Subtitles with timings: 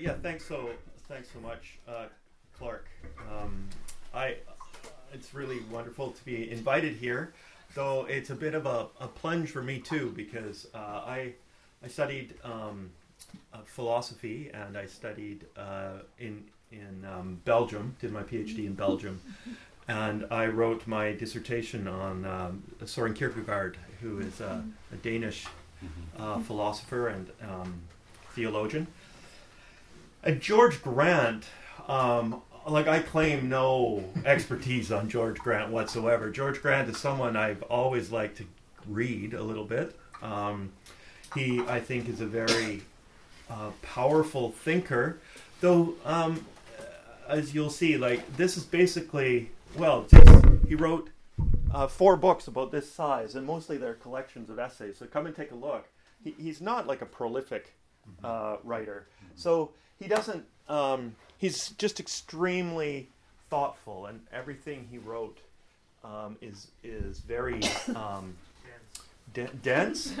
[0.00, 0.70] yeah, thanks so
[1.08, 2.06] thanks so much, uh,
[2.56, 2.86] Clark.
[3.30, 3.68] Um,
[4.14, 4.36] I
[5.12, 7.32] it's really wonderful to be invited here,
[7.74, 11.34] though it's a bit of a, a plunge for me too because uh, I
[11.82, 12.90] I studied um,
[13.52, 19.20] uh, philosophy and I studied uh, in in um, Belgium, did my PhD in Belgium,
[19.88, 24.62] and I wrote my dissertation on um, Soren Kierkegaard, who is a,
[24.92, 25.46] a Danish
[26.18, 27.80] uh, philosopher and um,
[28.34, 28.86] theologian.
[30.28, 31.46] And George Grant,
[31.88, 36.28] um, like I claim no expertise on George Grant whatsoever.
[36.28, 38.44] George Grant is someone I've always liked to
[38.86, 39.98] read a little bit.
[40.20, 40.70] Um,
[41.34, 42.82] he, I think, is a very
[43.48, 45.18] uh, powerful thinker,
[45.62, 45.94] though.
[46.04, 46.44] Um,
[47.26, 49.48] as you'll see, like this is basically
[49.78, 51.08] well, just, he wrote
[51.72, 54.98] uh, four books about this size, and mostly they're collections of essays.
[54.98, 55.88] So come and take a look.
[56.22, 57.77] He, he's not like a prolific
[58.24, 60.44] uh, writer, so he doesn't.
[60.68, 63.08] Um, he's just extremely
[63.50, 65.38] thoughtful, and everything he wrote
[66.04, 67.60] um, is is very
[67.94, 68.36] um,
[69.34, 70.14] de- dense,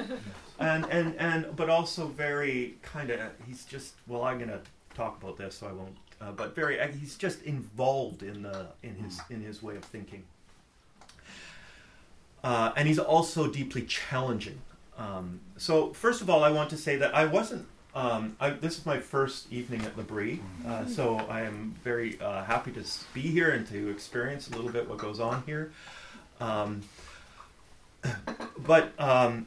[0.58, 3.20] and and and but also very kind of.
[3.46, 4.22] He's just well.
[4.24, 4.60] I'm gonna
[4.94, 5.96] talk about this, so I won't.
[6.20, 10.24] Uh, but very, he's just involved in the in his in his way of thinking,
[12.42, 14.60] uh, and he's also deeply challenging.
[14.96, 18.78] Um, so first of all, I want to say that I wasn't um, I, this
[18.78, 23.22] is my first evening at L'Abri, uh, so I am very uh, happy to be
[23.22, 25.72] here and to experience a little bit what goes on here.
[26.40, 26.82] Um,
[28.58, 29.46] but um,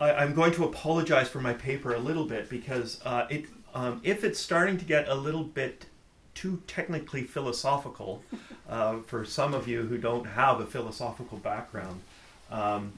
[0.00, 4.00] I, am going to apologize for my paper a little bit because uh, it, um,
[4.02, 5.86] if it's starting to get a little bit
[6.34, 8.22] too technically philosophical
[8.68, 12.00] uh, for some of you who don't have a philosophical background.
[12.50, 12.92] Um,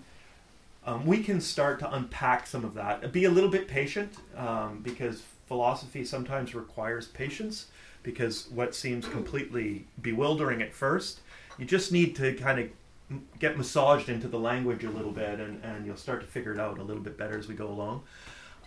[0.87, 3.12] um, we can start to unpack some of that.
[3.12, 7.67] Be a little bit patient um, because philosophy sometimes requires patience
[8.05, 11.20] because what seems completely bewildering at first,
[11.58, 15.63] you just need to kind of get massaged into the language a little bit and,
[15.64, 18.03] and you'll start to figure it out a little bit better as we go along.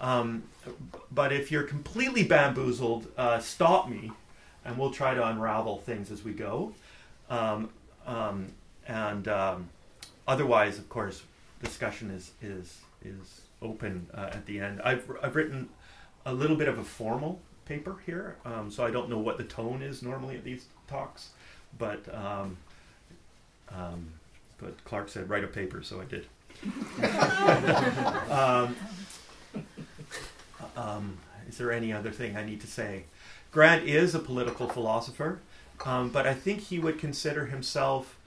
[0.02, 0.44] Um,
[1.12, 4.12] but if you're completely bamboozled, uh, stop me
[4.66, 6.74] and we'll try to unravel things as we go.
[7.30, 7.70] Um,
[8.06, 8.48] um,
[8.88, 9.70] and um,
[10.28, 11.24] otherwise, of course,
[11.62, 14.82] discussion is is is open uh, at the end.
[14.84, 15.70] I've I've written
[16.26, 19.44] a little bit of a formal paper here, um, so I don't know what the
[19.44, 21.30] tone is normally at these talks,
[21.78, 22.58] but um,
[23.70, 24.08] um,
[24.58, 26.26] but Clark said write a paper, so I did.
[28.30, 28.76] Um,
[30.76, 31.18] um,
[31.48, 33.04] is there any other thing I need to say?
[33.52, 35.40] Grant is a political philosopher,
[35.86, 38.18] um, but I think he would consider himself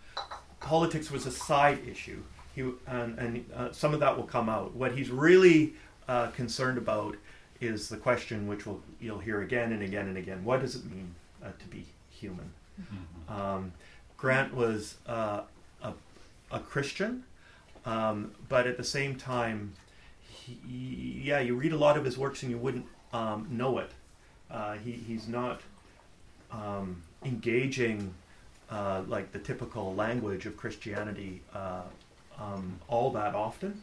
[0.60, 2.22] politics was a side issue
[2.54, 4.74] he and, and uh, some of that will come out.
[4.74, 5.74] What he's really
[6.08, 7.16] uh, concerned about
[7.60, 10.84] is the question, which will you'll hear again and again and again: What does it
[10.84, 11.14] mean
[11.44, 12.52] uh, to be human?
[12.80, 13.40] Mm-hmm.
[13.40, 13.72] Um,
[14.16, 15.42] Grant was uh,
[15.82, 15.92] a,
[16.50, 17.24] a Christian,
[17.84, 19.72] um, but at the same time,
[20.20, 23.90] he, yeah, you read a lot of his works and you wouldn't um, know it.
[24.50, 25.60] Uh, he, he's not
[26.50, 28.12] um, engaging
[28.70, 31.82] uh, like the typical language of Christianity uh,
[32.38, 33.80] um, all that often,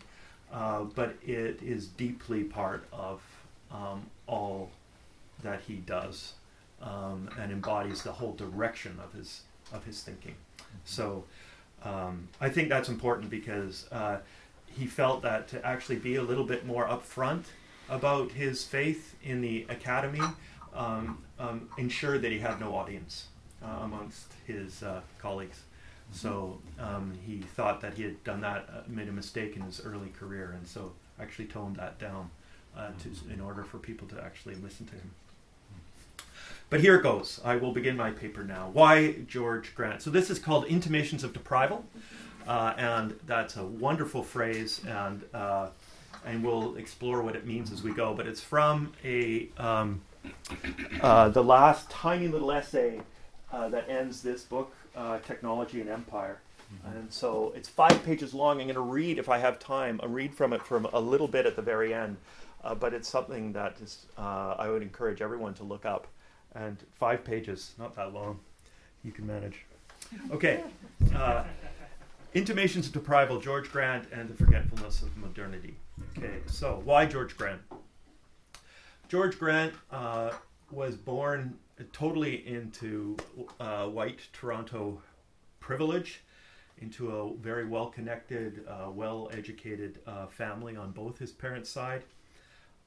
[0.51, 3.21] uh, but it is deeply part of
[3.71, 4.69] um, all
[5.43, 6.33] that he does
[6.81, 10.35] um, and embodies the whole direction of his of his thinking.
[10.85, 11.23] So
[11.83, 14.17] um, I think that's important because uh,
[14.65, 17.43] he felt that to actually be a little bit more upfront
[17.89, 20.21] about his faith in the academy
[20.73, 23.27] um, um, ensured that he had no audience
[23.63, 25.61] uh, amongst his uh, colleagues.
[26.11, 29.81] So um, he thought that he had done that, uh, made a mistake in his
[29.85, 32.29] early career, and so actually toned that down
[32.75, 35.11] uh, to, in order for people to actually listen to him.
[36.69, 37.39] But here it goes.
[37.43, 38.69] I will begin my paper now.
[38.73, 40.01] Why George Grant?
[40.01, 41.83] So this is called Intimations of Deprival,
[42.47, 45.69] uh, and that's a wonderful phrase, and uh,
[46.25, 48.13] and we'll explore what it means as we go.
[48.13, 50.01] But it's from a um,
[51.01, 53.01] uh, the last tiny little essay
[53.51, 56.41] uh, that ends this book uh, Technology and Empire.
[56.73, 56.97] Mm-hmm.
[56.97, 58.59] And so it's five pages long.
[58.59, 61.27] I'm going to read, if I have time, I'll read from it from a little
[61.27, 62.17] bit at the very end.
[62.63, 66.07] Uh, but it's something that is, uh, I would encourage everyone to look up.
[66.53, 68.39] And five pages, not that long.
[69.03, 69.65] You can manage.
[70.31, 70.63] Okay.
[71.15, 71.43] Uh,
[72.33, 75.75] Intimations of Deprival, George Grant and the Forgetfulness of Modernity.
[76.15, 77.61] Okay, so why George Grant?
[79.07, 80.31] George Grant uh,
[80.69, 81.57] was born
[81.93, 83.17] totally into
[83.59, 85.01] uh, white Toronto
[85.59, 86.21] privilege,
[86.79, 92.03] into a very well connected, uh, well educated uh, family on both his parents' side.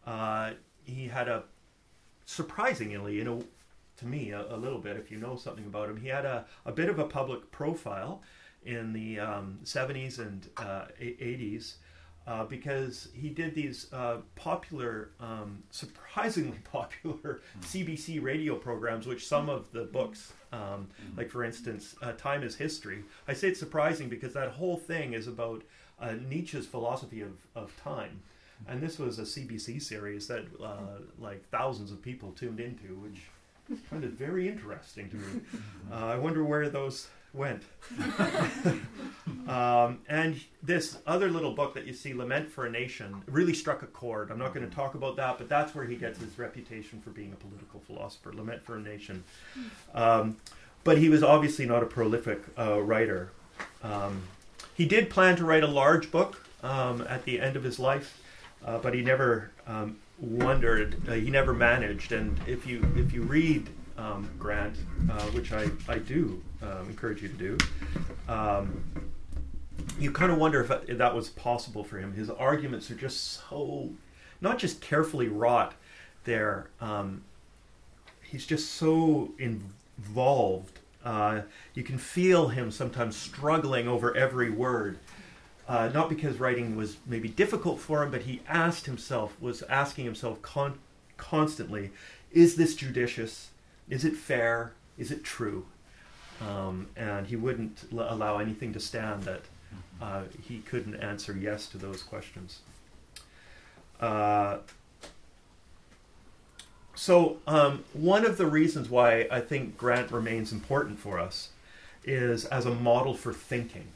[0.07, 0.53] Uh,
[0.85, 1.45] he had a
[2.25, 3.45] surprisingly, you know,
[3.99, 5.97] to me a, a, little bit if you know something about him.
[5.97, 8.23] He had a, a bit of a public profile
[8.65, 11.75] in the um, 70s and uh, 80s
[12.27, 18.25] uh, because he did these uh, popular, um, surprisingly popular CBC hmm.
[18.25, 21.19] radio programs, which some of the books, um, hmm.
[21.19, 23.05] like for instance, uh, Time as History.
[23.27, 25.63] I say it's surprising because that whole thing is about
[26.01, 28.23] uh, Nietzsche's philosophy of, of time.
[28.69, 33.81] And this was a CBC series that uh, like thousands of people tuned into, which
[33.91, 35.41] found it very interesting to me.
[35.91, 37.63] Uh, I wonder where those went.
[39.49, 43.83] um, and this other little book that you see, Lament for a Nation, really struck
[43.83, 44.31] a chord.
[44.31, 47.11] I'm not going to talk about that, but that's where he gets his reputation for
[47.11, 48.33] being a political philosopher.
[48.33, 49.25] Lament for a Nation.
[49.95, 50.37] Um,
[50.85, 53.33] but he was obviously not a prolific uh, writer.
[53.83, 54.23] Um,
[54.75, 58.21] he did plan to write a large book um, at the end of his life,
[58.65, 61.09] uh, but he never um, wondered.
[61.09, 62.13] Uh, he never managed.
[62.13, 64.77] And if you if you read um, Grant,
[65.11, 67.59] uh, which I I do um, encourage you to do,
[68.29, 68.85] um,
[69.99, 72.13] you kind of wonder if that, if that, was possible for him.
[72.13, 73.91] His arguments are just so
[74.41, 75.75] not just carefully wrought.
[76.25, 77.25] There, um,
[78.23, 80.79] he's just so involved.
[81.05, 81.43] Uh,
[81.75, 85.01] you can feel him sometimes struggling over every word
[85.69, 90.05] uh, not because writing was maybe difficult for him, but he asked himself, was asking
[90.05, 90.79] himself con-
[91.17, 91.91] constantly,
[92.33, 93.52] is this judicious?
[93.89, 94.73] Is it fair?
[94.99, 95.67] Is it true?
[96.41, 99.43] Um, and he wouldn't l- allow anything to stand that
[100.01, 102.61] uh, he couldn't answer yes to those questions.
[104.01, 104.59] Uh,
[106.95, 111.51] so, um, one of the reasons why I think Grant remains important for us
[112.05, 113.87] is as a model for thinking.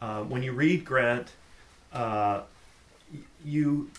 [0.00, 1.32] Uh, when you read Grant,
[1.92, 2.42] uh,
[3.44, 3.90] you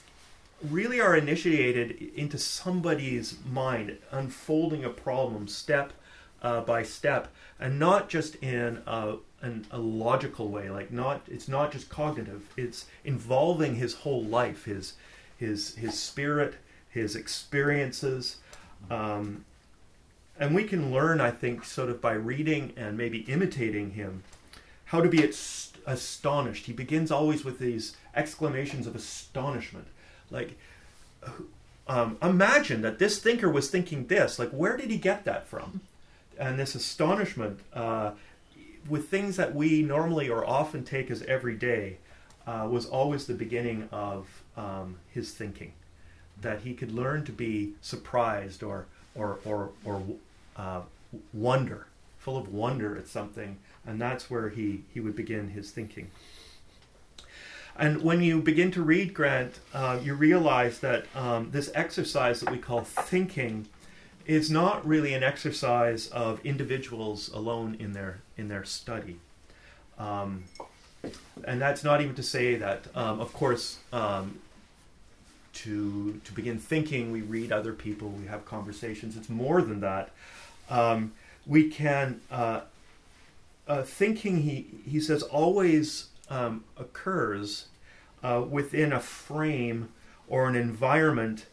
[0.63, 5.93] really are initiated into somebody's mind, unfolding a problem step
[6.41, 7.27] uh, by step,
[7.59, 10.69] and not just in a, an, a logical way.
[10.69, 12.43] Like not, it's not just cognitive.
[12.55, 14.93] It's involving his whole life, his
[15.37, 16.55] his his spirit,
[16.89, 18.37] his experiences.
[18.89, 19.45] Um,
[20.39, 24.23] and we can learn, I think, sort of by reading and maybe imitating him,
[24.85, 25.33] how to be at
[25.85, 26.65] astonished.
[26.65, 29.87] He begins always with these exclamations of astonishment.
[30.31, 30.57] Like,
[31.87, 34.39] um, imagine that this thinker was thinking this.
[34.39, 35.81] Like, where did he get that from?
[36.37, 38.11] And this astonishment uh,
[38.89, 41.97] with things that we normally or often take as everyday
[42.45, 44.27] uh, was always the beginning of
[44.57, 45.73] um, his thinking.
[46.41, 50.03] That he could learn to be surprised or or or, or
[50.57, 50.81] uh,
[51.33, 51.87] wonder,
[52.19, 56.09] full of wonder at something and that's where he, he would begin his thinking.
[57.77, 62.49] And when you begin to read Grant, uh, you realize that um, this exercise that
[62.49, 63.67] we call thinking
[64.25, 69.19] is not really an exercise of individuals alone in their in their study.
[69.99, 70.45] Um,
[71.43, 74.39] and that's not even to say that, um, of course, um,
[75.53, 79.17] to to begin thinking, we read other people, we have conversations.
[79.17, 80.11] It's more than that.
[80.69, 81.13] Um,
[81.45, 82.61] we can uh,
[83.67, 87.67] uh, thinking he he says always um, occurs
[88.23, 89.89] uh, within a frame
[90.27, 91.45] or an environment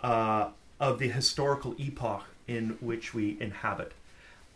[0.00, 0.48] uh,
[0.80, 3.92] of the historical epoch in which we inhabit,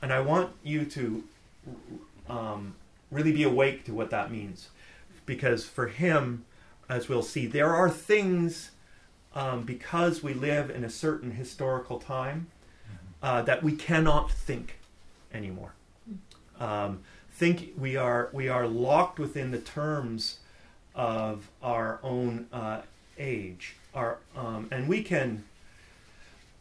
[0.01, 1.25] and I want you to
[2.29, 2.75] um,
[3.11, 4.71] really be awake to what that means,
[5.27, 6.45] because for him,
[6.89, 8.71] as we'll see, there are things
[9.35, 12.47] um, because we live in a certain historical time
[12.87, 13.07] mm-hmm.
[13.23, 14.79] uh, that we cannot think
[15.33, 15.75] anymore.
[16.61, 17.01] Um,
[17.33, 20.39] think we are we are locked within the terms
[20.95, 22.83] of our own uh,
[23.19, 23.77] age.
[23.95, 25.45] Our um, and we can.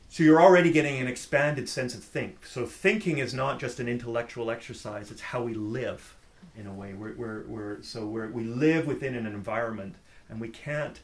[0.09, 2.45] So you're already getting an expanded sense of think.
[2.45, 6.15] So thinking is not just an intellectual exercise; it's how we live,
[6.57, 6.93] in a way.
[6.93, 9.95] We're, we're, we're so we're, we live within an environment,
[10.29, 10.99] and we can't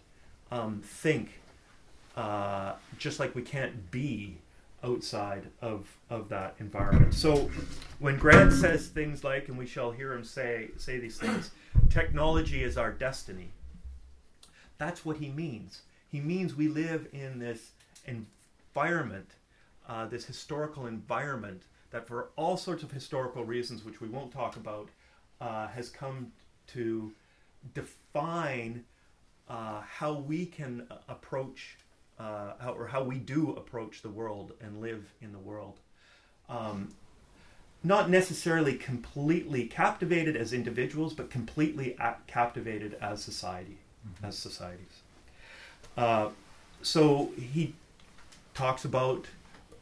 [0.52, 1.40] um, think
[2.18, 4.38] uh, just like we can't be
[4.84, 7.14] outside of, of that environment.
[7.14, 7.50] So
[8.00, 11.52] when Grant says things like, and we shall hear him say, say these things,
[11.90, 13.50] technology is our destiny,
[14.78, 15.82] that's what he means.
[16.10, 17.72] He means we live in this
[18.06, 19.32] environment,
[19.90, 24.56] uh, this historical environment that, for all sorts of historical reasons, which we won't talk
[24.56, 24.90] about,
[25.42, 26.32] uh, has come
[26.68, 27.12] to
[27.74, 28.84] define
[29.50, 31.78] uh, how we can approach
[32.20, 35.80] uh, how, or how we do approach the world and live in the world.
[36.50, 36.94] Um,
[37.84, 41.96] not necessarily completely captivated as individuals, but completely
[42.26, 44.26] captivated as society, mm-hmm.
[44.26, 45.02] as societies.
[45.96, 46.30] Uh,
[46.82, 47.74] so he
[48.54, 49.26] talks about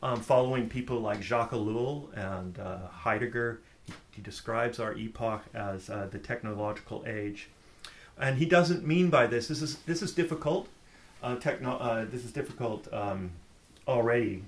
[0.04, 3.62] um, following people like Jacques Ellul and uh, Heidegger.
[3.86, 7.50] He, he, describes our epoch as uh, the technological age,
[8.20, 9.48] and he doesn't mean by this.
[9.48, 10.68] This is this is difficult.
[11.26, 13.32] Uh, techno, uh, this is difficult um,
[13.88, 14.44] already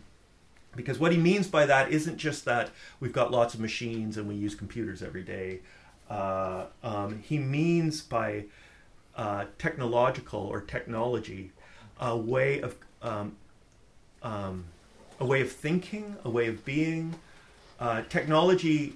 [0.76, 2.70] because what he means by that isn't just that
[3.00, 5.60] we've got lots of machines and we use computers every day.
[6.08, 8.44] Uh, um, he means by
[9.16, 11.50] uh, technological or technology
[12.00, 13.36] a way of um,
[14.22, 14.66] um,
[15.20, 17.16] a way of thinking, a way of being.
[17.80, 18.94] Uh, technology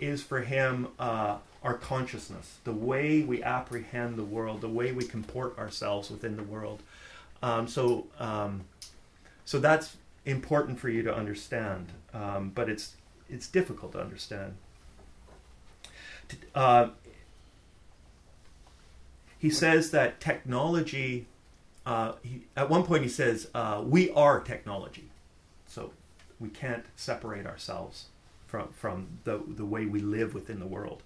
[0.00, 5.04] is for him uh, our consciousness, the way we apprehend the world, the way we
[5.04, 6.82] comport ourselves within the world.
[7.42, 8.64] Um, so, um,
[9.44, 12.96] so that's important for you to understand, um, but it's
[13.28, 14.56] it's difficult to understand.
[16.54, 16.88] Uh,
[19.38, 21.26] he says that technology.
[21.86, 25.08] Uh, he, at one point, he says uh, we are technology,
[25.66, 25.92] so
[26.38, 28.06] we can't separate ourselves
[28.46, 31.02] from from the the way we live within the world.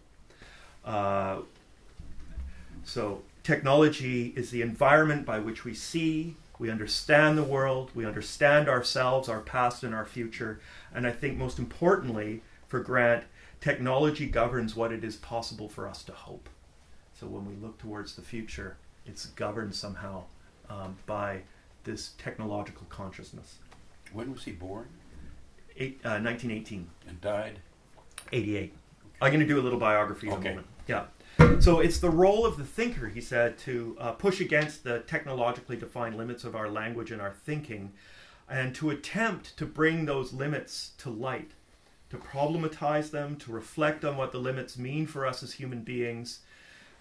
[0.84, 1.40] Uh,
[2.84, 8.68] so technology is the environment by which we see, we understand the world, we understand
[8.68, 10.60] ourselves, our past, and our future.
[10.94, 13.24] And I think most importantly for Grant,
[13.60, 16.48] technology governs what it is possible for us to hope.
[17.18, 20.24] So when we look towards the future, it's governed somehow
[20.70, 21.42] um, by
[21.84, 23.58] this technological consciousness.
[24.12, 24.88] When was he born?
[25.76, 26.88] Eight, uh, 1918.
[27.08, 27.58] And died?
[28.32, 28.58] 88.
[28.58, 28.72] Okay.
[29.20, 30.48] I'm going to do a little biography in okay.
[30.48, 30.66] a moment.
[30.86, 31.04] Yeah.
[31.60, 35.76] So it's the role of the thinker, he said, to uh, push against the technologically
[35.76, 37.92] defined limits of our language and our thinking,
[38.48, 41.52] and to attempt to bring those limits to light,
[42.10, 46.40] to problematize them, to reflect on what the limits mean for us as human beings,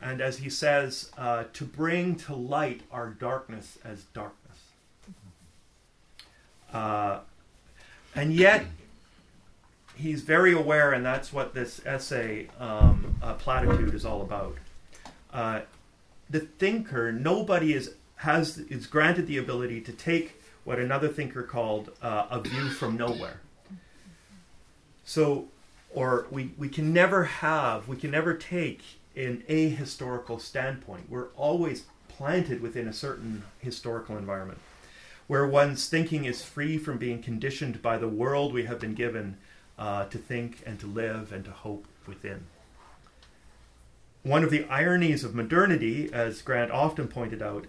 [0.01, 4.57] and as he says, uh, to bring to light our darkness as darkness.
[6.71, 7.19] Uh,
[8.15, 8.65] and yet,
[9.95, 14.57] he's very aware, and that's what this essay, um, uh, Platitude, is all about.
[15.33, 15.61] Uh,
[16.29, 21.91] the thinker, nobody is has is granted the ability to take what another thinker called
[22.01, 23.41] uh, a view from nowhere.
[25.03, 25.47] So,
[25.93, 28.83] or we, we can never have, we can never take
[29.15, 31.09] an ahistorical standpoint.
[31.09, 34.59] We're always planted within a certain historical environment
[35.27, 39.37] where one's thinking is free from being conditioned by the world we have been given
[39.81, 42.45] uh, to think and to live and to hope within.
[44.21, 47.65] One of the ironies of modernity, as Grant often pointed out,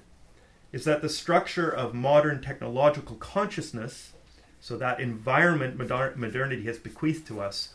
[0.73, 4.13] is that the structure of modern technological consciousness,
[4.61, 7.73] so that environment modernity has bequeathed to us,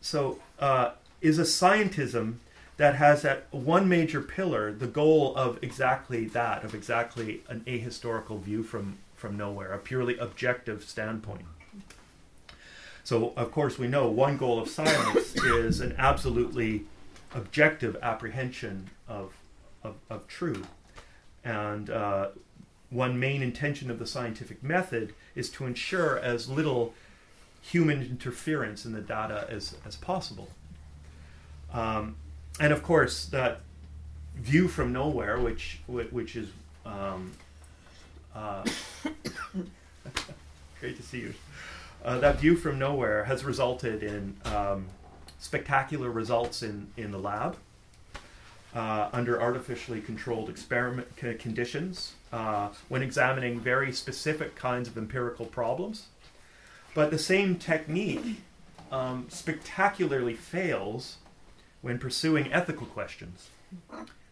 [0.00, 2.34] so uh, is a scientism
[2.76, 8.40] that has at one major pillar the goal of exactly that, of exactly an ahistorical
[8.40, 11.46] view from, from nowhere, a purely objective standpoint.
[13.06, 16.86] So, of course, we know one goal of science is an absolutely
[17.36, 19.32] objective apprehension of,
[19.84, 20.66] of, of truth.
[21.44, 22.30] And uh,
[22.90, 26.94] one main intention of the scientific method is to ensure as little
[27.62, 30.48] human interference in the data as, as possible.
[31.72, 32.16] Um,
[32.58, 33.60] and of course, that
[34.34, 36.48] view from nowhere, which, which is
[36.84, 37.30] um,
[38.34, 38.64] uh,
[40.80, 41.34] great to see you
[42.04, 44.86] uh, that view from nowhere has resulted in um,
[45.38, 47.56] spectacular results in, in the lab
[48.74, 56.08] uh, under artificially controlled experiment conditions uh, when examining very specific kinds of empirical problems.
[56.94, 58.40] But the same technique
[58.92, 61.16] um, spectacularly fails
[61.80, 63.48] when pursuing ethical questions,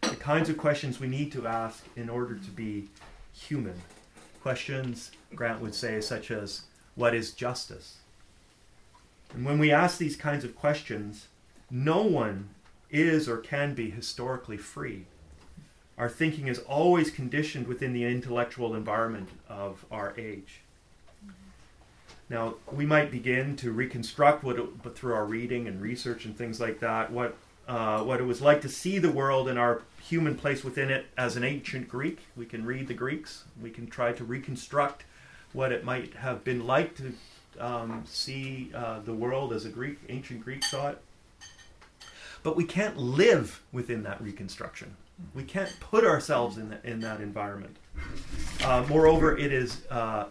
[0.01, 2.89] the kinds of questions we need to ask in order to be
[3.33, 3.81] human.
[4.41, 6.63] Questions, Grant would say, such as
[6.95, 7.97] what is justice?
[9.33, 11.27] And when we ask these kinds of questions,
[11.69, 12.49] no one
[12.89, 15.05] is or can be historically free.
[15.97, 20.61] Our thinking is always conditioned within the intellectual environment of our age.
[22.29, 26.35] Now, we might begin to reconstruct what it, but through our reading and research and
[26.35, 27.35] things like that, what
[27.67, 31.07] uh, what it was like to see the world and our human place within it
[31.17, 32.19] as an ancient Greek.
[32.35, 33.45] We can read the Greeks.
[33.59, 35.03] We can try to reconstruct
[35.55, 37.13] what it might have been like to
[37.59, 41.01] um, see uh, the world as a Greek, ancient Greek saw it.
[42.43, 44.95] But we can't live within that reconstruction.
[45.33, 47.77] We can't put ourselves in, the, in that environment.
[48.63, 50.25] Uh, moreover, it is uh,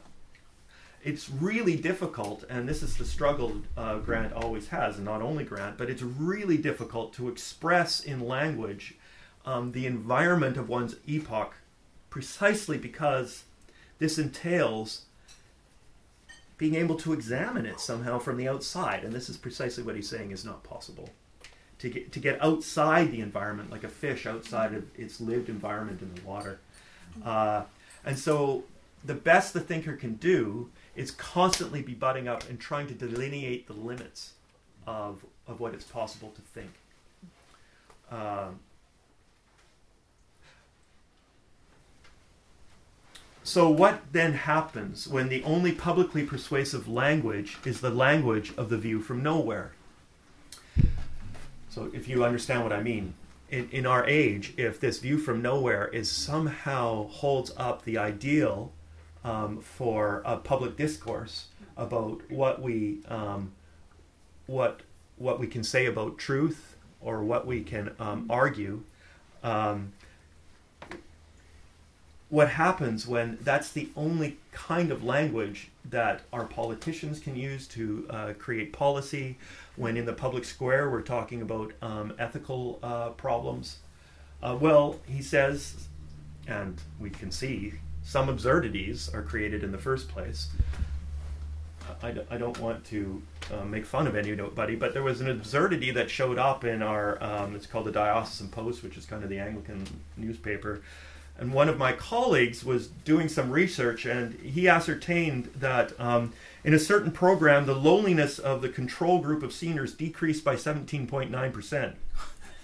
[1.03, 5.45] it's really difficult, and this is the struggle uh, Grant always has, and not only
[5.45, 8.95] Grant, but it's really difficult to express in language
[9.45, 11.55] um, the environment of one's epoch
[12.09, 13.45] precisely because
[13.99, 15.03] this entails
[16.57, 19.05] being able to examine it somehow from the outside.
[19.05, 21.11] And this is precisely what he's saying is not possible.
[21.81, 26.01] To get, to get outside the environment, like a fish outside of its lived environment
[26.01, 26.61] in the water.
[27.25, 27.65] Uh,
[28.05, 28.65] and so
[29.05, 33.67] the best the thinker can do is constantly be butting up and trying to delineate
[33.67, 34.33] the limits
[34.87, 36.71] of, of what it's possible to think.
[38.11, 38.61] Um,
[43.47, 48.79] so, what then happens when the only publicly persuasive language is the language of the
[48.79, 49.73] view from nowhere?
[51.69, 53.13] So, if you understand what I mean,
[53.51, 58.73] in, in our age, if this view from nowhere is somehow holds up the ideal
[59.25, 63.53] um, for a public discourse about what we um,
[64.47, 64.81] what
[65.17, 68.83] what we can say about truth or what we can um, argue.
[72.35, 78.09] What happens when that's the only kind of language that our politicians can use to
[78.11, 79.39] uh, create policy?
[79.77, 83.79] When in the public square we're talking about um, ethical uh, problems?
[84.43, 85.87] Uh, well, he says,
[86.49, 90.49] and we can see some absurdities are created in the first place.
[92.03, 93.23] I, I don't want to
[93.53, 97.23] uh, make fun of anybody, but there was an absurdity that showed up in our,
[97.23, 99.87] um, it's called the Diocesan Post, which is kind of the Anglican
[100.17, 100.83] newspaper.
[101.37, 106.73] And one of my colleagues was doing some research, and he ascertained that um, in
[106.73, 111.95] a certain program, the loneliness of the control group of seniors decreased by 17.9%.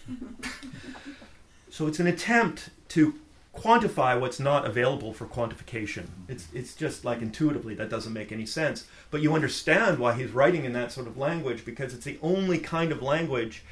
[1.71, 3.15] so it's an attempt to
[3.55, 6.07] quantify what's not available for quantification.
[6.29, 8.87] It's it's just like intuitively that doesn't make any sense.
[9.11, 12.59] But you understand why he's writing in that sort of language because it's the only
[12.59, 13.65] kind of language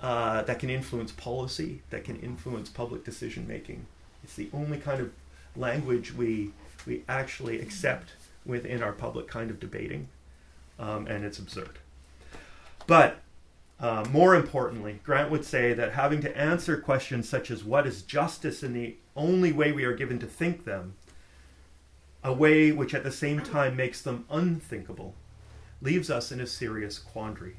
[0.00, 3.86] uh, that can influence policy, that can influence public decision making.
[4.24, 5.12] It's the only kind of
[5.54, 6.50] language we
[6.86, 8.10] we actually accept
[8.44, 10.08] within our public kind of debating,
[10.78, 11.78] um, and it's absurd.
[12.86, 13.18] But
[13.80, 18.02] uh, more importantly, Grant would say that having to answer questions such as what is
[18.02, 20.94] justice in the only way we are given to think them,
[22.22, 25.14] a way which at the same time makes them unthinkable,
[25.80, 27.56] leaves us in a serious quandary.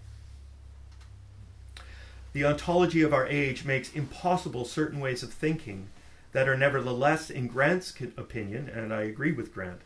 [2.34, 5.88] The ontology of our age makes impossible certain ways of thinking
[6.36, 9.80] that are nevertheless, in Grant's opinion, and I agree with Grant,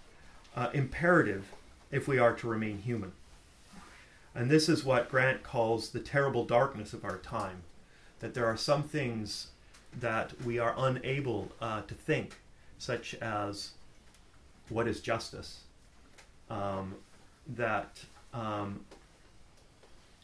[0.56, 1.46] uh, imperative
[1.92, 3.12] if we are to remain human.
[4.34, 7.62] And this is what Grant calls the terrible darkness of our time
[8.18, 9.50] that there are some things
[10.00, 12.40] that we are unable uh, to think,
[12.80, 13.74] such as
[14.70, 15.60] what is justice,
[16.50, 16.96] um,
[17.48, 18.00] that
[18.34, 18.80] um,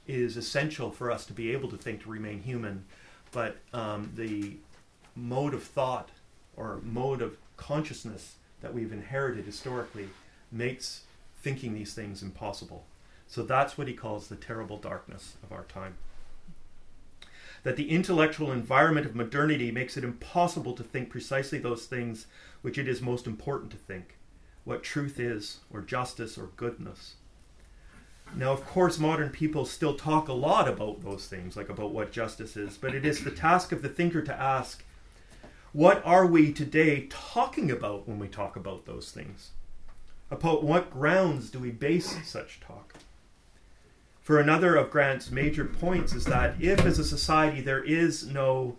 [0.07, 2.83] is essential for us to be able to think to remain human,
[3.31, 4.55] but um, the
[5.15, 6.09] mode of thought
[6.55, 10.09] or mode of consciousness that we've inherited historically
[10.51, 11.01] makes
[11.41, 12.85] thinking these things impossible.
[13.27, 15.95] So that's what he calls the terrible darkness of our time.
[17.63, 22.27] That the intellectual environment of modernity makes it impossible to think precisely those things
[22.61, 24.15] which it is most important to think
[24.65, 27.15] what truth is, or justice, or goodness.
[28.35, 32.11] Now, of course, modern people still talk a lot about those things, like about what
[32.11, 34.83] justice is, but it is the task of the thinker to ask,
[35.75, 39.49] what are we today talking about when we talk about those things?
[40.31, 42.93] Upon what grounds do we base such talk?
[44.21, 48.77] For another of Grant's major points is that if, as a society, there is no,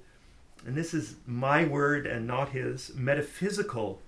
[0.64, 4.00] and this is my word and not his, metaphysical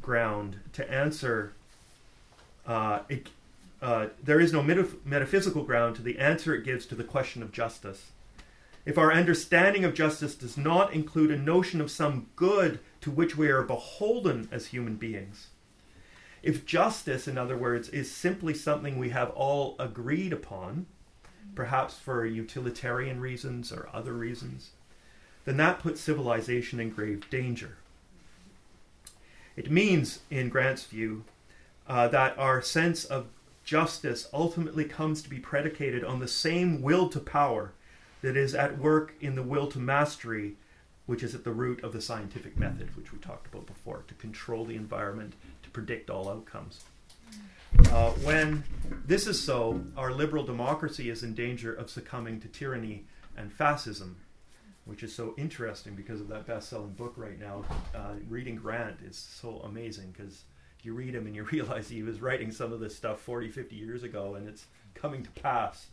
[0.00, 1.52] ground to answer,
[2.66, 3.28] uh, it,
[3.82, 7.42] uh, there is no metaph- metaphysical ground to the answer it gives to the question
[7.42, 8.12] of justice.
[8.86, 13.36] If our understanding of justice does not include a notion of some good to which
[13.36, 15.48] we are beholden as human beings,
[16.42, 20.86] if justice, in other words, is simply something we have all agreed upon,
[21.54, 24.70] perhaps for utilitarian reasons or other reasons,
[25.44, 27.76] then that puts civilization in grave danger.
[29.56, 31.24] It means, in Grant's view,
[31.86, 33.26] uh, that our sense of
[33.64, 37.72] justice ultimately comes to be predicated on the same will to power
[38.22, 40.56] that is at work in the will to mastery,
[41.06, 44.14] which is at the root of the scientific method, which we talked about before, to
[44.14, 46.84] control the environment to predict all outcomes.
[47.90, 48.62] Uh, when
[49.06, 53.04] this is so, our liberal democracy is in danger of succumbing to tyranny
[53.36, 54.16] and fascism,
[54.84, 57.64] which is so interesting because of that best-selling book right now.
[57.94, 60.42] Uh, reading Grant is so amazing because
[60.82, 63.76] you read him and you realize he was writing some of this stuff 40, 50
[63.76, 64.66] years ago, and it's
[65.00, 65.86] coming to pass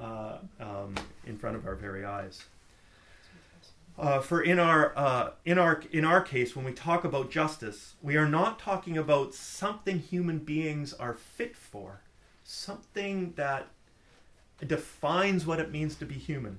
[0.00, 0.94] uh, um,
[1.26, 2.44] in front of our very eyes.
[3.96, 7.94] Uh, for in our uh, in our in our case, when we talk about justice,
[8.02, 12.00] we are not talking about something human beings are fit for,
[12.42, 13.68] something that
[14.66, 16.58] defines what it means to be human,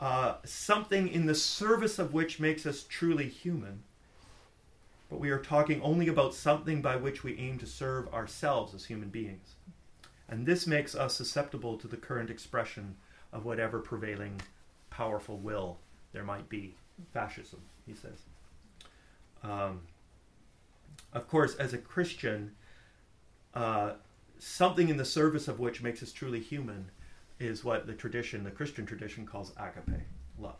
[0.00, 3.82] uh, something in the service of which makes us truly human.
[5.10, 8.86] But we are talking only about something by which we aim to serve ourselves as
[8.86, 9.55] human beings,
[10.28, 12.96] and this makes us susceptible to the current expression
[13.32, 14.40] of whatever prevailing
[14.90, 15.78] powerful will
[16.12, 16.74] there might be
[17.12, 18.22] fascism, he says.
[19.42, 19.82] Um,
[21.12, 22.52] of course, as a Christian,
[23.54, 23.92] uh,
[24.38, 26.90] something in the service of which makes us truly human
[27.38, 30.00] is what the tradition, the Christian tradition, calls agape,
[30.38, 30.56] love.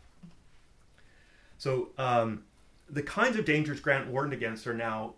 [1.57, 2.43] So, um,
[2.89, 5.15] the kinds of dangers Grant warned against are now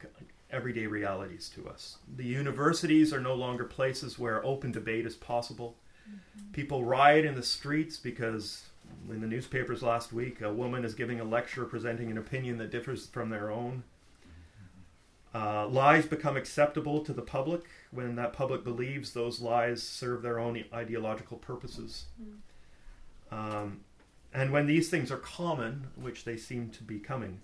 [0.51, 1.97] everyday realities to us.
[2.15, 5.75] The universities are no longer places where open debate is possible.
[6.09, 6.51] Mm-hmm.
[6.53, 8.69] People riot in the streets because
[9.09, 12.71] in the newspapers last week, a woman is giving a lecture presenting an opinion that
[12.71, 13.83] differs from their own.
[15.33, 20.39] Uh, lies become acceptable to the public when that public believes those lies serve their
[20.39, 22.05] own ideological purposes.
[22.19, 22.33] Mm.
[23.31, 23.79] Um,
[24.33, 27.41] and when these things are common, which they seem to be coming,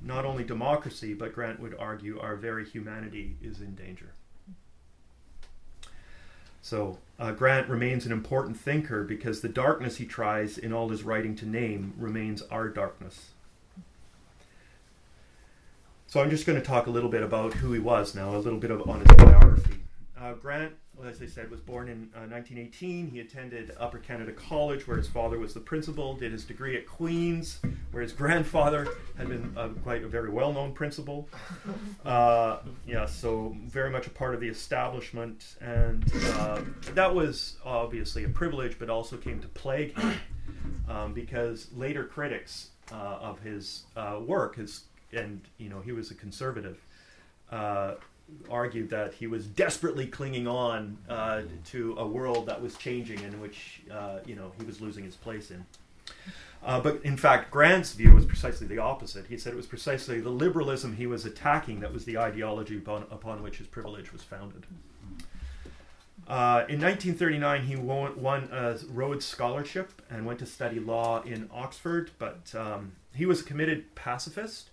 [0.00, 4.12] not only democracy, but Grant would argue our very humanity is in danger.
[6.62, 11.02] So uh, Grant remains an important thinker because the darkness he tries in all his
[11.02, 13.30] writing to name remains our darkness.
[16.06, 18.38] So I'm just going to talk a little bit about who he was now, a
[18.38, 19.80] little bit of, on his biography.
[20.20, 20.72] Uh, Grant
[21.08, 23.10] as I said, was born in uh, 1918.
[23.10, 26.14] He attended Upper Canada College, where his father was the principal.
[26.14, 27.60] Did his degree at Queen's,
[27.90, 31.28] where his grandfather had been uh, quite a very well-known principal.
[32.04, 36.60] Uh, yeah, so very much a part of the establishment, and uh,
[36.94, 40.20] that was obviously a privilege, but also came to plague him
[40.88, 46.10] um, because later critics uh, of his uh, work, his and you know he was
[46.10, 46.78] a conservative
[48.50, 53.40] argued that he was desperately clinging on uh, to a world that was changing in
[53.40, 55.64] which uh, you know he was losing his place in.
[56.62, 59.26] Uh, but in fact, Grant's view was precisely the opposite.
[59.26, 63.06] He said it was precisely the liberalism he was attacking that was the ideology upon,
[63.10, 64.66] upon which his privilege was founded.
[66.28, 71.48] Uh, in 1939, he won, won, a Rhodes Scholarship and went to study law in
[71.52, 72.10] Oxford.
[72.18, 74.68] But um, he was a committed pacifist,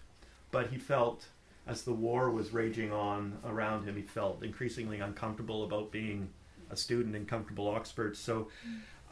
[0.51, 1.27] but he felt
[1.67, 6.29] as the war was raging on around him, he felt increasingly uncomfortable about being
[6.69, 8.15] a student in comfortable Oxford.
[8.15, 8.47] So,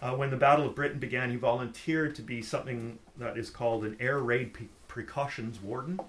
[0.02, 3.86] uh, when the Battle of Britain began, he volunteered to be something that is called
[3.86, 6.00] an air raid pre- precautions warden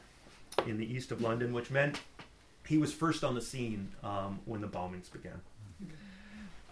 [0.67, 2.01] in the east of London, which meant
[2.67, 5.41] he was first on the scene um, when the bombings began.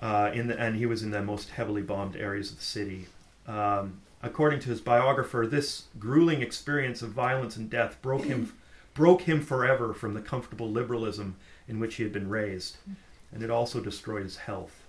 [0.00, 3.06] Uh, in the, and he was in the most heavily bombed areas of the city.
[3.46, 8.52] Um, according to his biographer, this grueling experience of violence and death broke him
[8.94, 11.36] broke him forever from the comfortable liberalism
[11.68, 12.76] in which he had been raised,
[13.32, 14.84] and it also destroyed his health.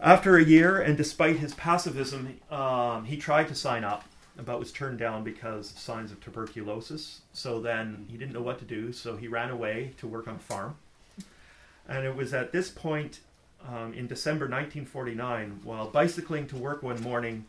[0.00, 4.04] After a year, and despite his pacifism, um, he tried to sign up,
[4.44, 7.20] but was turned down because of signs of tuberculosis.
[7.34, 10.36] So then he didn't know what to do, so he ran away to work on
[10.36, 10.76] a farm.
[11.86, 13.20] And it was at this point
[13.68, 17.44] um, in December 1949, while bicycling to work one morning,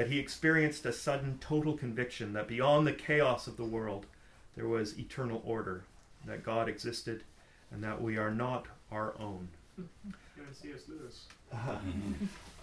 [0.00, 4.06] that he experienced a sudden total conviction that beyond the chaos of the world
[4.56, 5.84] there was eternal order,
[6.24, 7.22] that God existed,
[7.70, 9.46] and that we are not our own.
[11.52, 11.76] Uh,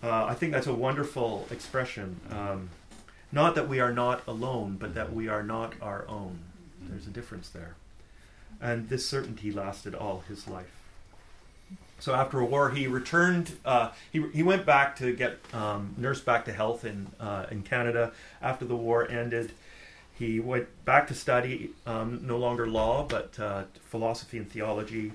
[0.04, 2.19] uh, I think that's a wonderful expression.
[2.32, 2.71] Um,
[3.32, 6.39] not that we are not alone, but that we are not our own.
[6.89, 7.76] There's a difference there.
[8.60, 10.77] And this certainty lasted all his life.
[12.00, 13.58] So after a war, he returned.
[13.66, 17.64] Uh, he, he went back to get um, nursed back to health in uh, in
[17.64, 18.12] Canada.
[18.42, 19.52] After the war ended,
[20.14, 25.14] he went back to study um, no longer law but uh, philosophy and theology.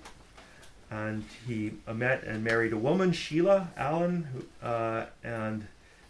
[0.91, 5.67] And he met and married a woman, Sheila Allen, who, uh, and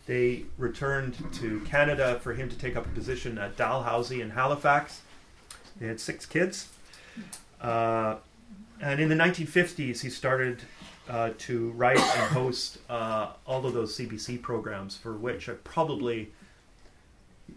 [0.07, 5.03] they returned to Canada for him to take up a position at Dalhousie in Halifax.
[5.79, 6.69] They had six kids.
[8.83, 10.63] And in the 1950s, he started
[11.09, 16.33] uh, to write and host uh, all of those CBC programs, for which I probably,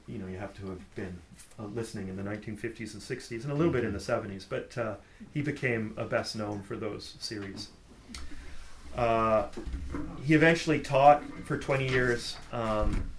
[0.07, 1.17] you know, you have to have been
[1.59, 4.45] uh, listening in the 1950s and 60s, and a little bit in the 70s.
[4.47, 4.95] But uh,
[5.33, 7.69] he became best known for those series.
[8.95, 9.47] Uh,
[10.23, 13.09] he eventually taught for 20 years um,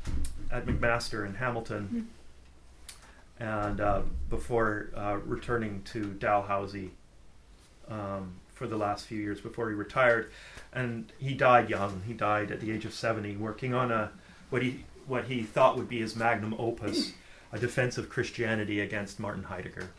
[0.51, 2.09] at McMaster in Hamilton,
[3.41, 4.91] and uh, before
[5.27, 6.93] returning to Dalhousie
[7.89, 10.31] um, for the last few years before he retired,
[10.73, 12.03] and he died young.
[12.07, 14.13] He died at the age of seventy, working on a
[14.51, 17.13] what he what he thought would be his magnum opus,
[17.53, 19.91] A Defense of Christianity Against Martin Heidegger.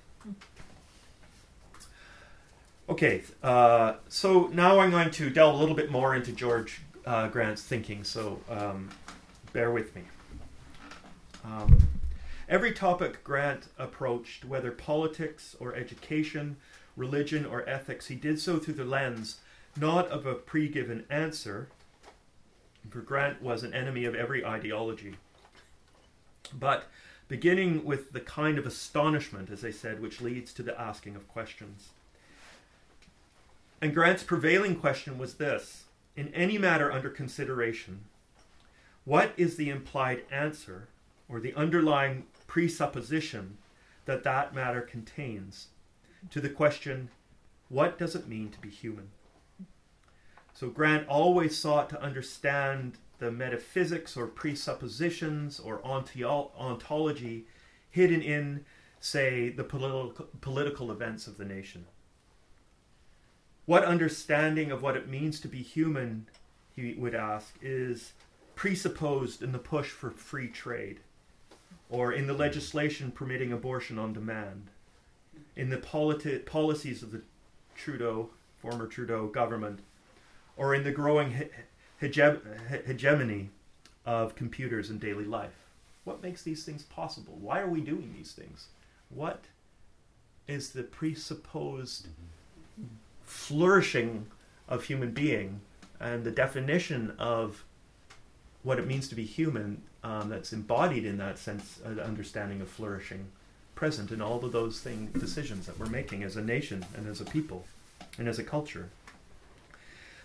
[2.89, 7.27] Okay, uh, so now I'm going to delve a little bit more into George uh,
[7.27, 8.89] Grant's thinking, so um,
[9.51, 10.03] bear with me.
[11.43, 11.87] Um,
[12.47, 16.55] every topic Grant approached, whether politics or education,
[16.97, 19.37] religion or ethics, he did so through the lens
[19.79, 21.69] not of a pre given answer,
[22.89, 25.15] for Grant was an enemy of every ideology,
[26.57, 26.85] but
[27.27, 31.27] beginning with the kind of astonishment, as I said, which leads to the asking of
[31.27, 31.89] questions.
[33.81, 38.05] And Grant's prevailing question was this In any matter under consideration,
[39.05, 40.87] what is the implied answer
[41.29, 43.57] or the underlying presupposition
[44.05, 45.67] that that matter contains
[46.31, 47.09] to the question,
[47.69, 49.09] what does it mean to be human?
[50.53, 57.45] So Grant always sought to understand the metaphysics or presuppositions or ontology
[57.89, 58.65] hidden in,
[58.99, 61.85] say, the political, political events of the nation.
[63.65, 66.27] What understanding of what it means to be human,
[66.75, 68.13] he would ask, is
[68.55, 71.01] presupposed in the push for free trade,
[71.89, 74.69] or in the legislation permitting abortion on demand,
[75.57, 77.21] in the politi- policies of the
[77.75, 78.29] Trudeau,
[78.61, 79.79] former Trudeau government,
[80.55, 81.49] or in the growing he-
[82.07, 83.49] hege- hegemony
[84.05, 85.65] of computers in daily life.
[86.05, 87.37] What makes these things possible?
[87.41, 88.67] Why are we doing these things?
[89.09, 89.45] What
[90.47, 92.07] is the presupposed
[93.23, 94.27] flourishing
[94.69, 95.59] of human being
[95.99, 97.65] and the definition of
[98.63, 102.69] what it means to be human um, that's embodied in that sense, uh, understanding of
[102.69, 103.27] flourishing,
[103.77, 107.21] present in all of those thing, decisions that we're making as a nation and as
[107.21, 107.63] a people
[108.17, 108.89] and as a culture.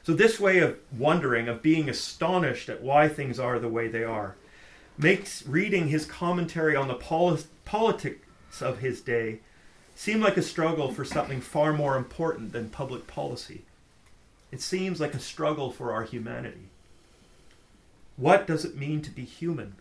[0.02, 4.02] So, this way of wondering, of being astonished at why things are the way they
[4.02, 4.34] are,
[4.98, 9.40] makes reading his commentary on the poli- politics of his day
[9.94, 13.62] seem like a struggle for something far more important than public policy.
[14.50, 16.68] It seems like a struggle for our humanity.
[18.16, 19.76] What does it mean to be human?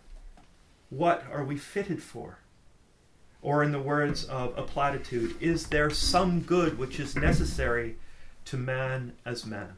[0.89, 2.39] What are we fitted for?
[3.41, 7.97] Or, in the words of a platitude, is there some good which is necessary
[8.45, 9.73] to man as man?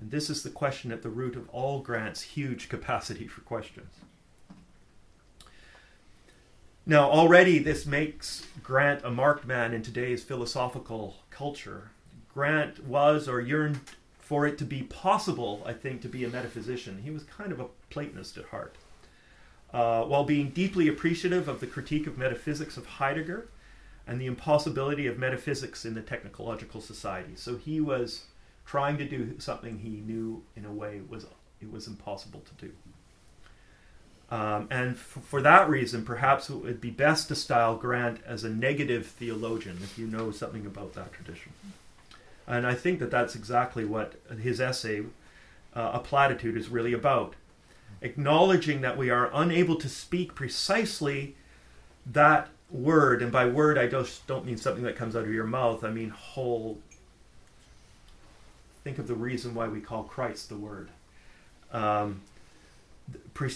[0.00, 3.92] And this is the question at the root of all Grant's huge capacity for questions.
[6.86, 11.92] Now, already this makes Grant a marked man in today's philosophical culture.
[12.34, 13.80] Grant was or yearned
[14.18, 17.00] for it to be possible, I think, to be a metaphysician.
[17.04, 18.74] He was kind of a Platonist at heart.
[19.74, 23.48] Uh, while being deeply appreciative of the critique of metaphysics of Heidegger
[24.06, 27.32] and the impossibility of metaphysics in the technological society.
[27.34, 28.26] So he was
[28.64, 31.26] trying to do something he knew in a way was
[31.60, 32.72] it was impossible to do.
[34.30, 38.44] Um, and f- for that reason, perhaps it would be best to style Grant as
[38.44, 41.52] a negative theologian if you know something about that tradition.
[42.46, 45.02] And I think that that's exactly what his essay,
[45.74, 47.34] uh, A Platitude, is really about.
[48.04, 51.36] Acknowledging that we are unable to speak precisely
[52.04, 55.46] that word, and by word I just don't mean something that comes out of your
[55.46, 56.78] mouth, I mean whole.
[58.84, 60.90] Think of the reason why we call Christ the Word.
[61.72, 62.20] Um,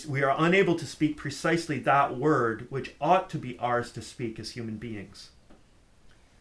[0.08, 4.38] we are unable to speak precisely that word which ought to be ours to speak
[4.38, 5.28] as human beings.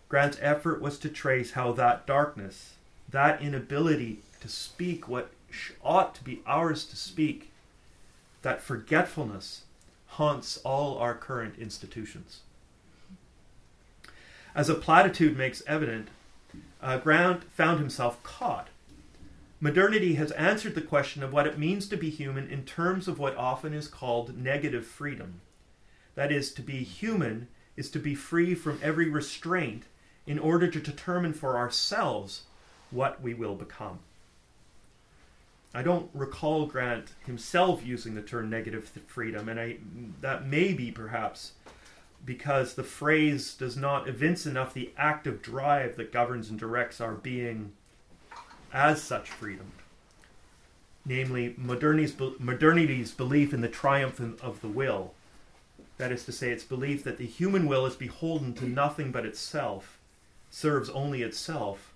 [0.07, 2.75] Grant's effort was to trace how that darkness,
[3.09, 5.31] that inability to speak what
[5.83, 7.51] ought to be ours to speak,
[8.47, 9.63] that forgetfulness
[10.05, 12.39] haunts all our current institutions.
[14.55, 16.07] As a platitude makes evident,
[16.81, 18.69] uh, Grant found himself caught
[19.59, 23.19] Modernity has answered the question of what it means to be human in terms of
[23.19, 25.41] what often is called negative freedom.
[26.15, 29.83] That is, to be human is to be free from every restraint
[30.25, 32.43] in order to determine for ourselves
[32.91, 33.99] what we will become.
[35.77, 39.77] I don't recall Grant himself using the term negative freedom, and I,
[40.21, 41.51] that may be perhaps
[42.25, 47.13] because the phrase does not evince enough the active drive that governs and directs our
[47.13, 47.73] being
[48.73, 49.71] as such freedom,
[51.05, 55.13] namely modernity's, modernity's belief in the triumph of the will.
[55.99, 59.27] That is to say, its belief that the human will is beholden to nothing but
[59.27, 59.99] itself,
[60.49, 61.93] serves only itself,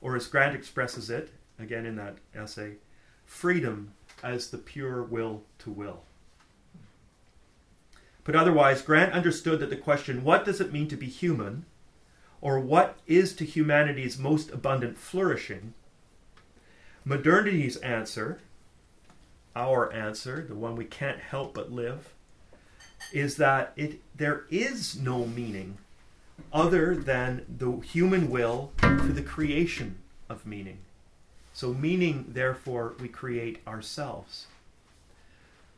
[0.00, 2.76] or as Grant expresses it, again in that essay,
[3.28, 6.02] freedom as the pure will to will.
[8.24, 11.64] But otherwise, Grant understood that the question, what does it mean to be human,
[12.40, 15.74] or what is to humanity's most abundant flourishing,
[17.04, 18.40] Modernity's answer,
[19.54, 22.12] our answer, the one we can't help but live,
[23.12, 25.78] is that it there is no meaning
[26.52, 29.96] other than the human will to the creation
[30.28, 30.78] of meaning.
[31.58, 34.46] So, meaning, therefore, we create ourselves.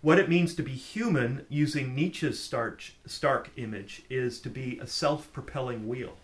[0.02, 4.86] What it means to be human, using Nietzsche's stark, stark image, is to be a
[4.86, 6.18] self propelling wheel.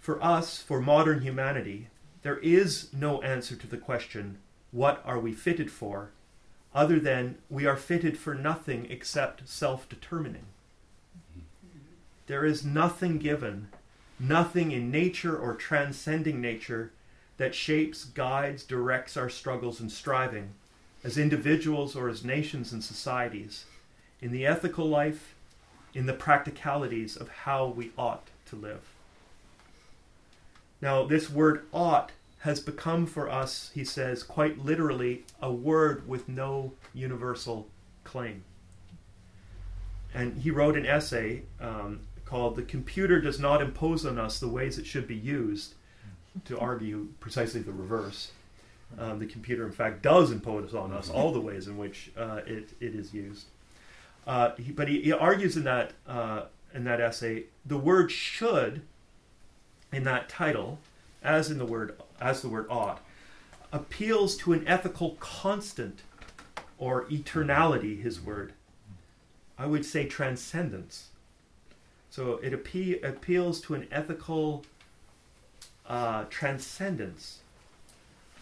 [0.00, 1.86] For us, for modern humanity,
[2.22, 4.38] there is no answer to the question,
[4.72, 6.10] what are we fitted for,
[6.74, 10.46] other than we are fitted for nothing except self determining.
[12.26, 13.68] There is nothing given,
[14.18, 16.90] nothing in nature or transcending nature
[17.38, 20.50] that shapes, guides, directs our struggles and striving,
[21.02, 23.64] as individuals or as nations and societies,
[24.20, 25.34] in the ethical life,
[25.94, 28.82] in the practicalities of how we ought to live.
[30.80, 36.28] Now, this word ought has become for us, he says, quite literally, a word with
[36.28, 37.66] no universal
[38.04, 38.44] claim.
[40.14, 44.48] And he wrote an essay um, called The Computer Does Not Impose on Us the
[44.48, 45.74] Ways It Should Be Used,
[46.46, 48.32] to argue precisely the reverse.
[48.98, 52.40] Um, the computer, in fact, does impose on us all the ways in which uh,
[52.46, 53.46] it, it is used.
[54.26, 58.82] Uh, he, but he, he, argues in that, uh, in that essay the word should
[59.92, 60.78] in that title,
[61.22, 63.00] as in the word as the word ought,
[63.72, 66.00] appeals to an ethical constant
[66.78, 68.52] or eternality, his word.
[69.58, 71.08] I would say transcendence.
[72.10, 74.64] So it appe- appeals to an ethical
[75.88, 77.40] uh, transcendence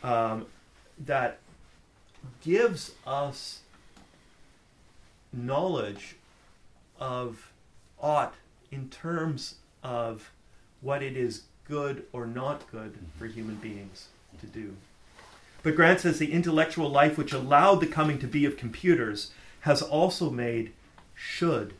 [0.03, 0.47] um,
[0.99, 1.39] that
[2.43, 3.61] gives us
[5.33, 6.17] knowledge
[6.99, 7.53] of
[8.01, 8.35] ought
[8.71, 10.31] in terms of
[10.81, 14.09] what it is good or not good for human beings
[14.41, 14.77] to do.
[15.63, 19.83] But Grant says the intellectual life which allowed the coming to be of computers has
[19.83, 20.73] also made
[21.15, 21.75] should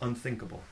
[0.00, 0.62] unthinkable.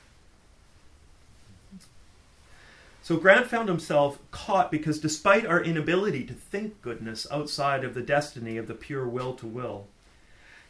[3.09, 8.03] So Grant found himself caught because despite our inability to think goodness outside of the
[8.03, 9.87] destiny of the pure will to will,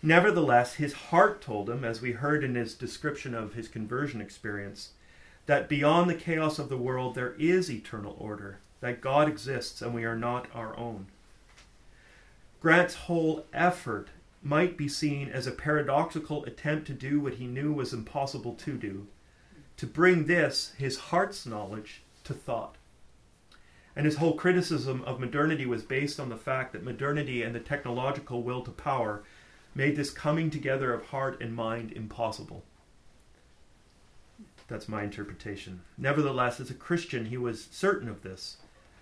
[0.02, 4.92] nevertheless his heart told him, as we heard in his description of his conversion experience,
[5.48, 9.94] that beyond the chaos of the world there is eternal order, that God exists and
[9.94, 11.08] we are not our own.
[12.62, 14.08] Grant's whole effort
[14.42, 18.78] might be seen as a paradoxical attempt to do what he knew was impossible to
[18.78, 19.08] do,
[19.76, 22.76] to bring this, his heart's knowledge, to thought.
[23.96, 27.60] And his whole criticism of modernity was based on the fact that modernity and the
[27.60, 29.24] technological will to power
[29.76, 32.64] made this coming together of heart and mind impossible.
[34.68, 35.82] That's my interpretation.
[35.98, 38.58] Nevertheless, as a Christian, he was certain of this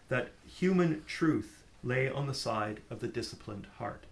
[0.09, 4.05] that human truth lay on the side of the disciplined heart.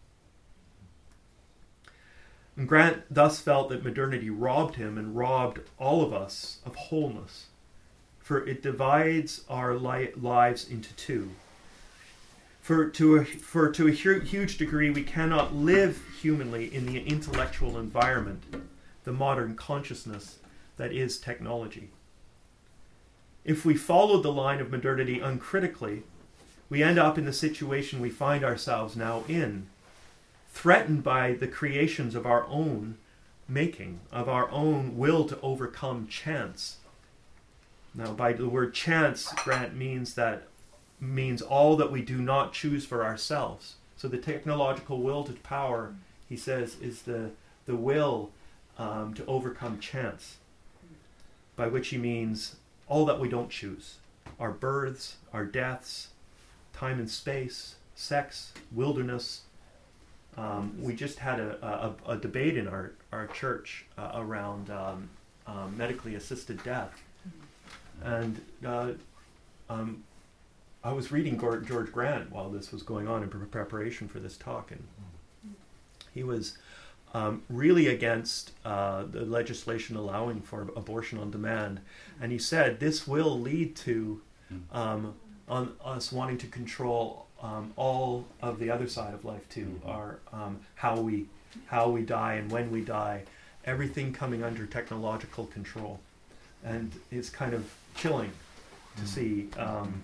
[2.58, 7.48] And Grant thus felt that modernity robbed him and robbed all of us of wholeness,
[8.26, 11.30] for it divides our li- lives into two.
[12.60, 17.78] For to, a, for to a huge degree, we cannot live humanly in the intellectual
[17.78, 18.42] environment,
[19.04, 20.40] the modern consciousness
[20.78, 21.90] that is technology.
[23.44, 26.02] If we follow the line of modernity uncritically,
[26.68, 29.68] we end up in the situation we find ourselves now in,
[30.52, 32.98] threatened by the creations of our own
[33.48, 36.78] making, of our own will to overcome chance.
[37.96, 40.48] Now, by the word chance, Grant means that
[41.00, 43.76] means all that we do not choose for ourselves.
[43.96, 45.96] So the technological will to power,
[46.28, 47.32] he says, is the
[47.66, 48.32] the will
[48.78, 50.38] um, to overcome chance
[51.56, 53.96] by which he means all that we don't choose
[54.40, 56.10] our births, our deaths,
[56.74, 59.42] time and space, sex, wilderness.
[60.38, 65.10] Um, we just had a, a, a, debate in our, our church uh, around um,
[65.48, 67.02] um, medically assisted death.
[68.04, 68.92] And uh,
[69.70, 70.04] um,
[70.84, 74.72] I was reading George Grant while this was going on in preparation for this talk,
[74.72, 74.84] and
[76.14, 76.58] he was
[77.14, 81.80] um, really against uh, the legislation allowing for abortion on demand.
[82.22, 84.22] And he said this will lead to
[84.72, 85.16] um,
[85.48, 89.90] on us wanting to control um, all of the other side of life too, mm-hmm.
[89.90, 91.28] our um, how we
[91.68, 93.24] how we die and when we die,
[93.64, 96.00] everything coming under technological control,
[96.64, 98.32] and it's kind of chilling
[98.98, 99.08] to mm.
[99.08, 100.04] see um,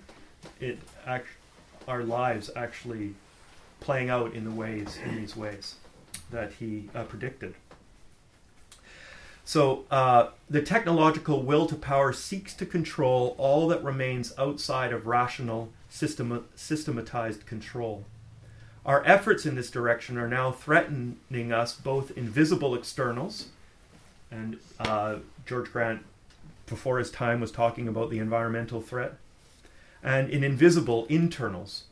[0.60, 1.28] it act-
[1.88, 3.14] our lives actually
[3.80, 5.76] playing out in the ways in these ways
[6.30, 7.54] that he uh, predicted.
[9.44, 15.06] So, uh, the technological will to power seeks to control all that remains outside of
[15.06, 18.04] rational, system- systematized control.
[18.86, 23.48] Our efforts in this direction are now threatening us both in visible externals,
[24.30, 26.04] and uh, George Grant,
[26.72, 29.14] before his time, was talking about the environmental threat,
[30.02, 31.84] and in invisible internals.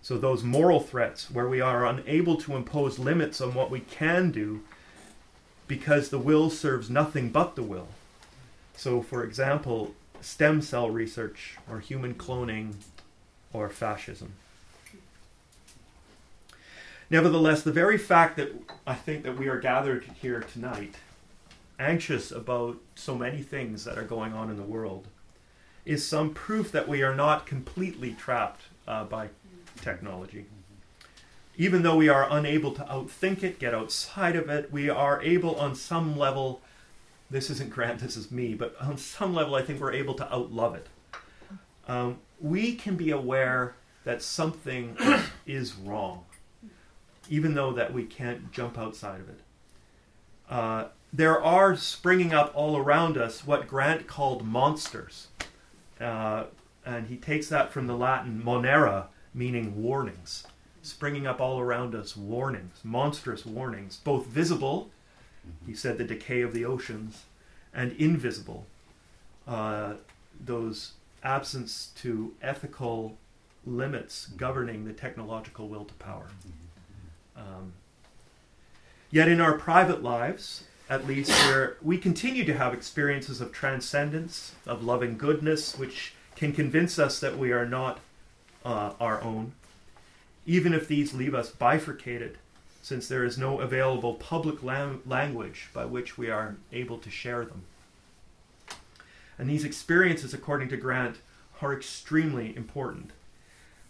[0.00, 4.32] So, those moral threats where we are unable to impose limits on what we can
[4.32, 4.62] do
[5.68, 7.88] because the will serves nothing but the will.
[8.76, 12.74] So, for example, stem cell research or human cloning
[13.52, 14.32] or fascism.
[17.10, 18.50] Nevertheless, the very fact that
[18.86, 20.94] I think that we are gathered here tonight,
[21.82, 25.08] anxious about so many things that are going on in the world,
[25.84, 29.28] is some proof that we are not completely trapped uh, by
[29.80, 30.46] technology.
[31.56, 35.56] Even though we are unable to outthink it, get outside of it, we are able
[35.56, 36.62] on some level,
[37.30, 40.24] this isn't Grant, this is me, but on some level, I think we're able to
[40.24, 40.86] outlove it.
[41.88, 43.74] Um, we can be aware
[44.04, 44.96] that something
[45.46, 46.24] is wrong,
[47.28, 49.40] even though that we can't jump outside of it.
[50.48, 55.28] Uh, there are springing up all around us what Grant called monsters.
[56.00, 56.44] Uh,
[56.86, 60.46] and he takes that from the Latin monere, meaning warnings.
[60.82, 64.90] Springing up all around us, warnings, monstrous warnings, both visible,
[65.66, 67.24] he said the decay of the oceans,
[67.74, 68.66] and invisible,
[69.46, 69.94] uh,
[70.44, 70.92] those
[71.22, 73.16] absence to ethical
[73.64, 76.26] limits governing the technological will to power.
[77.36, 77.74] Um,
[79.10, 84.52] yet in our private lives, at least, where we continue to have experiences of transcendence,
[84.66, 87.98] of loving goodness, which can convince us that we are not
[88.62, 89.52] uh, our own,
[90.44, 92.36] even if these leave us bifurcated,
[92.82, 97.46] since there is no available public lam- language by which we are able to share
[97.46, 97.62] them.
[99.38, 101.16] And these experiences, according to Grant,
[101.62, 103.12] are extremely important,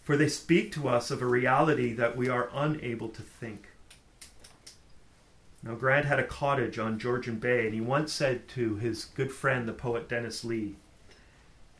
[0.04, 3.71] for they speak to us of a reality that we are unable to think.
[5.62, 9.30] Now, Grant had a cottage on Georgian Bay, and he once said to his good
[9.30, 10.74] friend, the poet Dennis Lee,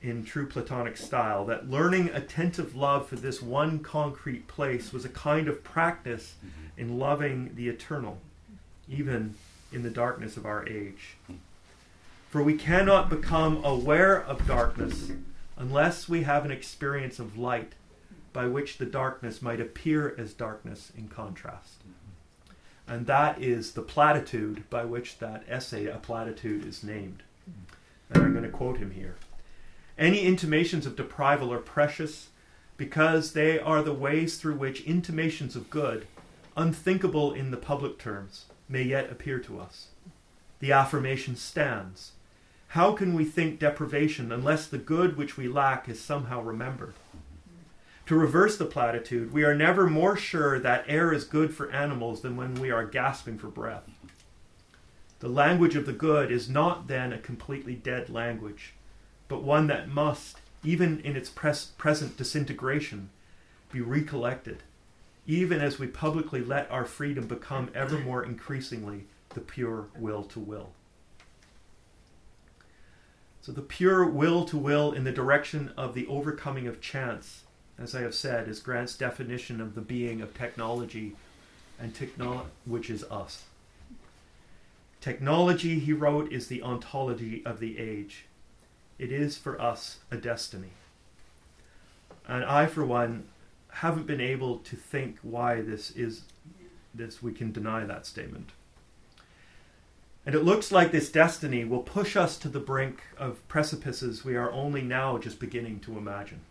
[0.00, 5.08] in true Platonic style, that learning attentive love for this one concrete place was a
[5.08, 6.80] kind of practice mm-hmm.
[6.80, 8.18] in loving the eternal,
[8.88, 9.34] even
[9.72, 11.16] in the darkness of our age.
[12.28, 15.12] For we cannot become aware of darkness
[15.56, 17.72] unless we have an experience of light
[18.32, 21.82] by which the darkness might appear as darkness in contrast.
[22.92, 27.22] And that is the platitude by which that essay, A Platitude, is named.
[28.10, 29.16] And I'm going to quote him here.
[29.96, 32.28] Any intimations of deprival are precious
[32.76, 36.06] because they are the ways through which intimations of good,
[36.54, 39.86] unthinkable in the public terms, may yet appear to us.
[40.58, 42.12] The affirmation stands.
[42.68, 46.92] How can we think deprivation unless the good which we lack is somehow remembered?
[48.06, 52.20] To reverse the platitude, we are never more sure that air is good for animals
[52.20, 53.88] than when we are gasping for breath.
[55.20, 58.74] The language of the good is not then a completely dead language,
[59.28, 63.10] but one that must, even in its pres- present disintegration,
[63.70, 64.64] be recollected,
[65.24, 70.40] even as we publicly let our freedom become ever more increasingly the pure will to
[70.40, 70.72] will.
[73.40, 77.44] So, the pure will to will in the direction of the overcoming of chance,
[77.78, 81.16] as I have said, is Grant's definition of the being of technology,
[81.78, 83.44] and technolo- which is us.
[85.00, 88.26] Technology, he wrote, is the ontology of the age.
[88.98, 90.70] It is for us a destiny.
[92.28, 93.24] And I, for one,
[93.68, 96.22] haven't been able to think why this is
[96.94, 98.50] this we can deny that statement.
[100.24, 104.36] And it looks like this destiny will push us to the brink of precipices we
[104.36, 106.42] are only now just beginning to imagine.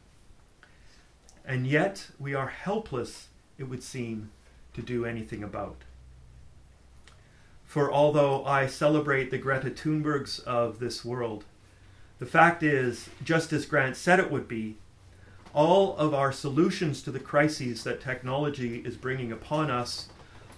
[1.45, 3.27] And yet we are helpless,
[3.57, 4.31] it would seem,
[4.73, 5.77] to do anything about.
[7.65, 11.45] For although I celebrate the Greta Thunbergs of this world,
[12.19, 14.77] the fact is, just as Grant said it would be,
[15.53, 20.09] all of our solutions to the crises that technology is bringing upon us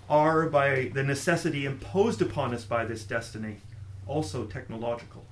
[0.09, 3.57] are, by the necessity imposed upon us by this destiny,
[4.05, 5.25] also technological.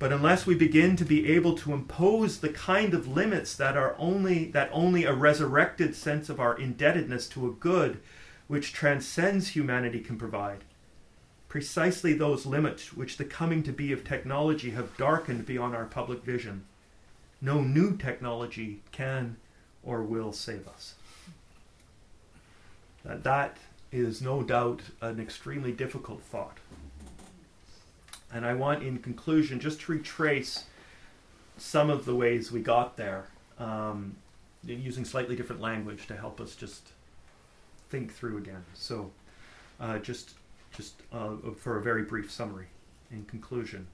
[0.00, 3.94] But unless we begin to be able to impose the kind of limits that are
[3.98, 8.00] only that only a resurrected sense of our indebtedness to a good
[8.48, 10.64] which transcends humanity can provide,
[11.50, 16.24] precisely those limits which the coming to be of technology have darkened beyond our public
[16.24, 16.64] vision,
[17.42, 19.36] no new technology can
[19.82, 20.94] or will save us.
[23.04, 23.58] That, that
[23.92, 26.56] is no doubt an extremely difficult thought.
[28.32, 30.64] And I want, in conclusion, just to retrace
[31.56, 33.26] some of the ways we got there.
[33.58, 34.16] Um,
[34.64, 36.88] using slightly different language to help us just
[37.88, 38.64] think through again.
[38.74, 39.10] So,
[39.80, 40.34] uh, just
[40.72, 42.66] just uh, for a very brief summary
[43.10, 43.88] in conclusion.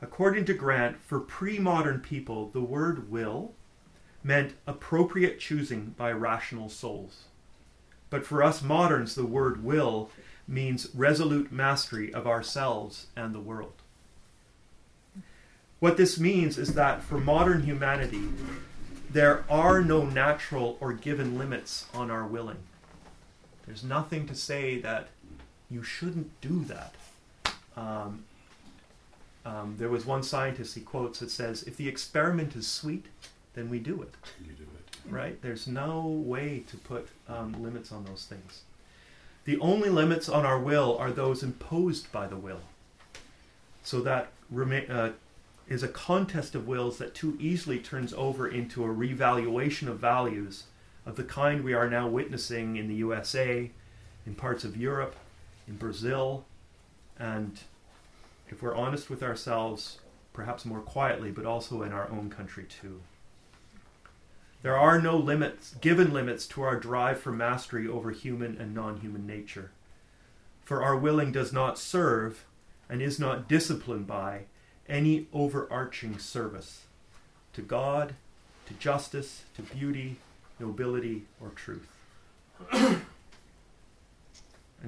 [0.00, 3.52] According to Grant, for pre modern people, the word will
[4.24, 7.24] meant appropriate choosing by rational souls.
[8.10, 10.10] But for us moderns, the word will
[10.52, 13.74] means resolute mastery of ourselves and the world.
[15.80, 18.28] What this means is that for modern humanity,
[19.10, 22.62] there are no natural or given limits on our willing.
[23.66, 25.08] There's nothing to say that
[25.70, 26.94] you shouldn't do that.
[27.76, 28.24] Um,
[29.44, 33.06] um, there was one scientist he quotes that says, "If the experiment is sweet,
[33.54, 35.10] then we do it." You do it.
[35.10, 35.40] Right?
[35.42, 38.62] There's no way to put um, limits on those things.
[39.44, 42.60] The only limits on our will are those imposed by the will.
[43.82, 44.30] So that
[44.88, 45.10] uh,
[45.68, 50.64] is a contest of wills that too easily turns over into a revaluation of values
[51.04, 53.70] of the kind we are now witnessing in the USA,
[54.24, 55.16] in parts of Europe,
[55.66, 56.44] in Brazil,
[57.18, 57.60] and
[58.48, 59.98] if we're honest with ourselves,
[60.32, 63.00] perhaps more quietly, but also in our own country too.
[64.62, 69.00] There are no limits, given limits to our drive for mastery over human and non
[69.00, 69.72] human nature.
[70.64, 72.44] For our willing does not serve
[72.88, 74.42] and is not disciplined by
[74.88, 76.82] any overarching service
[77.54, 78.14] to God,
[78.66, 80.16] to justice, to beauty,
[80.60, 81.88] nobility, or truth.
[82.72, 83.02] and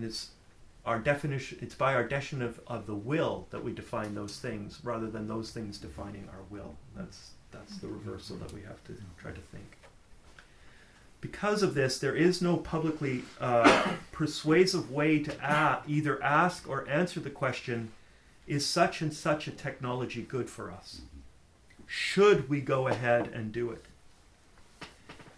[0.02, 0.30] it's
[0.86, 4.78] our definition it's by our definition of, of the will that we define those things
[4.84, 6.74] rather than those things defining our will.
[6.94, 9.78] That's that's the reversal that we have to try to think.
[11.20, 16.86] Because of this, there is no publicly uh, persuasive way to a- either ask or
[16.88, 17.92] answer the question
[18.46, 21.00] is such and such a technology good for us?
[21.86, 23.84] Should we go ahead and do it?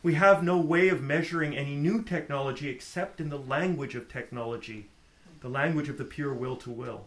[0.02, 4.88] We have no way of measuring any new technology except in the language of technology,
[5.40, 7.06] the language of the pure will to will.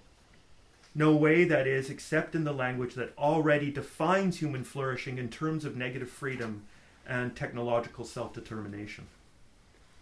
[1.00, 5.64] No way, that is, except in the language that already defines human flourishing in terms
[5.64, 6.64] of negative freedom
[7.08, 9.08] and technological self determination.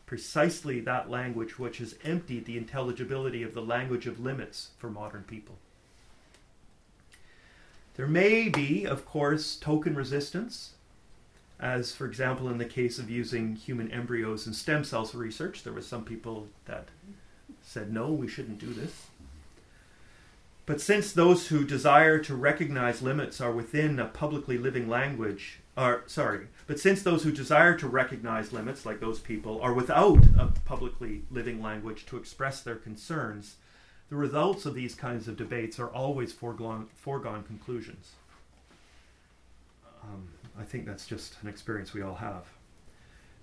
[0.07, 5.21] Precisely that language which has emptied the intelligibility of the language of limits for modern
[5.21, 5.59] people.
[7.95, 10.71] There may be, of course, token resistance,
[11.59, 15.61] as, for example, in the case of using human embryos and stem cells for research.
[15.61, 16.87] There were some people that
[17.61, 19.06] said, no, we shouldn't do this.
[20.67, 26.03] But since those who desire to recognize limits are within a publicly living language, are
[26.07, 30.47] sorry, but since those who desire to recognize limits, like those people, are without a
[30.65, 33.55] publicly living language to express their concerns,
[34.09, 38.11] the results of these kinds of debates are always foregone, foregone conclusions.
[40.03, 40.27] Um,
[40.59, 42.43] I think that's just an experience we all have.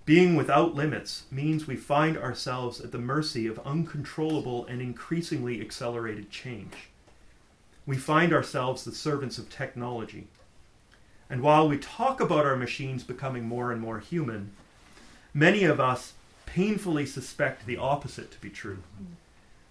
[0.04, 6.28] Being without limits means we find ourselves at the mercy of uncontrollable and increasingly accelerated
[6.28, 6.90] change.
[7.86, 10.28] We find ourselves the servants of technology.
[11.28, 14.52] And while we talk about our machines becoming more and more human,
[15.32, 16.14] many of us
[16.46, 18.78] painfully suspect the opposite to be true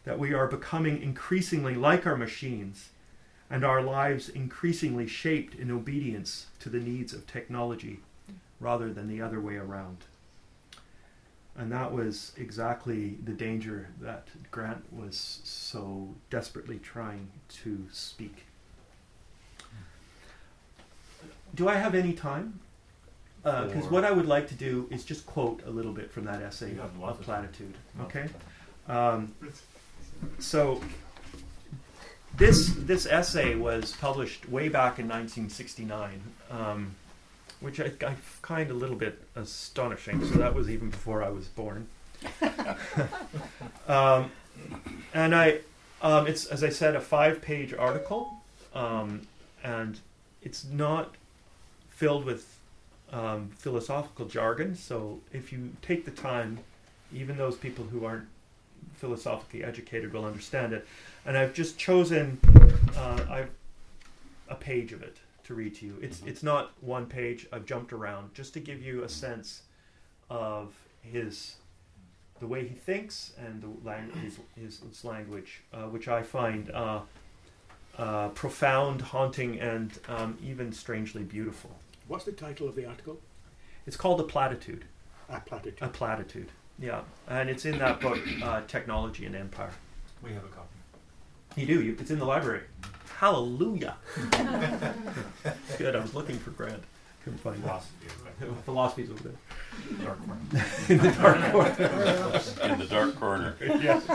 [0.03, 2.89] that we are becoming increasingly like our machines
[3.49, 7.99] and our lives increasingly shaped in obedience to the needs of technology
[8.59, 9.97] rather than the other way around.
[11.55, 17.29] And that was exactly the danger that Grant was so desperately trying
[17.63, 18.45] to speak.
[21.53, 22.59] Do I have any time?
[23.43, 26.25] Because For- what I would like to do is just quote a little bit from
[26.25, 27.75] that essay You have of lots of platitude.
[28.01, 28.29] Okay.
[28.87, 29.33] Um,
[30.39, 30.81] so
[32.37, 36.95] this this essay was published way back in 1969, um,
[37.63, 40.23] which I, I find a little bit astonishing.
[40.25, 41.87] So that was even before I was born.
[43.87, 44.31] um,
[45.13, 45.59] and I,
[46.01, 48.41] um, it's as I said, a five-page article,
[48.75, 49.21] um,
[49.63, 49.97] and
[50.41, 51.15] it's not
[51.89, 52.57] filled with
[53.13, 54.75] um, philosophical jargon.
[54.75, 56.59] So if you take the time,
[57.13, 58.27] even those people who aren't
[58.95, 60.85] philosophically educated will understand it.
[61.25, 62.39] And I've just chosen
[62.97, 63.49] uh, I've
[64.49, 65.97] a page of it to read to you.
[66.01, 66.27] It's Mhm.
[66.27, 67.47] it's not one page.
[67.51, 69.63] I've jumped around just to give you a sense
[70.29, 71.55] of his
[72.39, 76.69] the way he thinks and the lang- his, his, his language, uh, which I find
[76.71, 77.01] uh,
[77.97, 81.71] uh, profound, haunting, and um, even strangely beautiful.
[82.07, 83.21] What's the title of the article?
[83.85, 84.85] It's called a platitude.
[85.29, 85.77] A platitude.
[85.81, 86.49] A platitude.
[86.79, 89.71] Yeah, and it's in that book, uh, Technology and Empire.
[90.21, 90.67] We have a copy.
[91.55, 91.81] You do.
[91.81, 92.63] You, it's in the library.
[93.23, 93.95] Hallelujah.
[95.77, 95.95] Good.
[95.95, 96.83] I was looking for Grant.
[97.23, 97.61] Couldn't find it.
[97.61, 98.07] Philosophy
[98.41, 99.37] of Philosophy's over there.
[99.87, 100.41] the dark corner.
[100.89, 102.41] In the dark corner.
[102.73, 103.55] In the dark corner.
[103.61, 104.05] yes.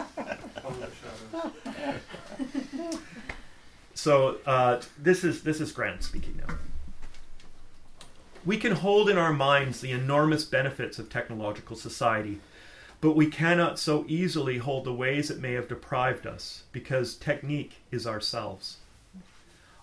[3.95, 6.57] So uh, this is this is Grant speaking now.
[8.45, 12.41] We can hold in our minds the enormous benefits of technological society,
[13.01, 17.77] but we cannot so easily hold the ways it may have deprived us, because technique
[17.91, 18.77] is ourselves.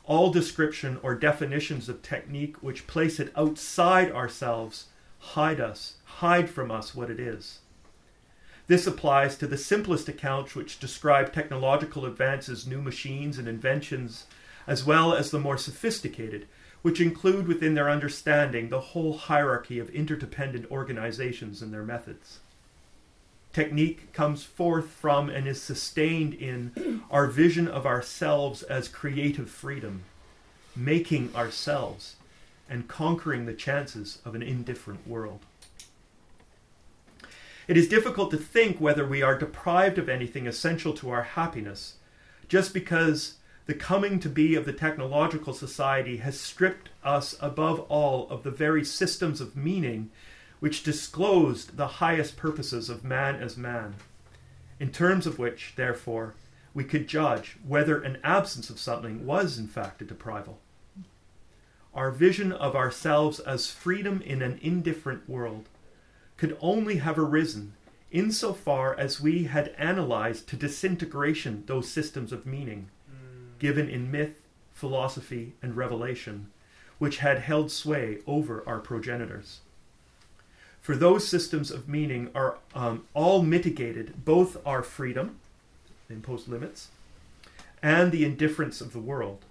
[0.08, 4.86] All description or definitions of technique which place it outside ourselves
[5.20, 7.60] hide us, hide from us what it is.
[8.68, 14.26] This applies to the simplest accounts which describe technological advances, new machines, and inventions,
[14.68, 16.48] as well as the more sophisticated,
[16.82, 22.40] which include within their understanding the whole hierarchy of interdependent organizations and their methods.
[23.56, 30.04] Technique comes forth from and is sustained in our vision of ourselves as creative freedom,
[30.76, 32.18] making ourselves,
[32.70, 35.40] and conquering the chances of an indifferent world.
[37.70, 41.94] It is difficult to think whether we are deprived of anything essential to our happiness
[42.50, 43.36] just because
[43.68, 48.52] the coming to be of the technological society has stripped us above all of the
[48.52, 50.12] very systems of meaning
[50.60, 53.96] which disclosed the highest purposes of man as man,
[54.80, 56.34] in terms of which, therefore,
[56.74, 60.56] we could judge whether an absence of something was in fact a deprival.
[61.94, 65.70] Our vision of ourselves as freedom in an indifferent world
[66.36, 67.74] could only have arisen
[68.12, 73.58] insofar as we had analyzed to disintegration those systems of meaning hmm.
[73.60, 74.42] given in myth,
[74.74, 76.52] philosophy, and revelation,
[76.98, 79.62] which had held sway over our progenitors.
[80.86, 85.40] For those systems of meaning are um, all mitigated both our freedom,
[86.12, 86.90] imposed limits,
[87.82, 89.46] and the indifference of the world,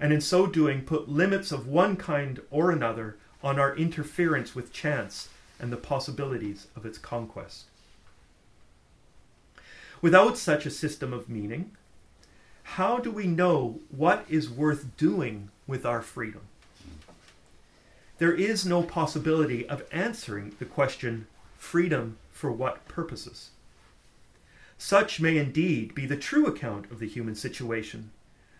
[0.00, 4.72] and in so doing put limits of one kind or another on our interference with
[4.72, 5.28] chance
[5.60, 7.66] and the possibilities of its conquest.
[10.02, 11.70] Without such a system of meaning,
[12.64, 16.40] how do we know what is worth doing with our freedom?
[18.18, 21.26] There is no possibility of answering the question
[21.58, 23.50] freedom for what purposes?
[24.78, 28.10] Such may indeed be the true account of the human situation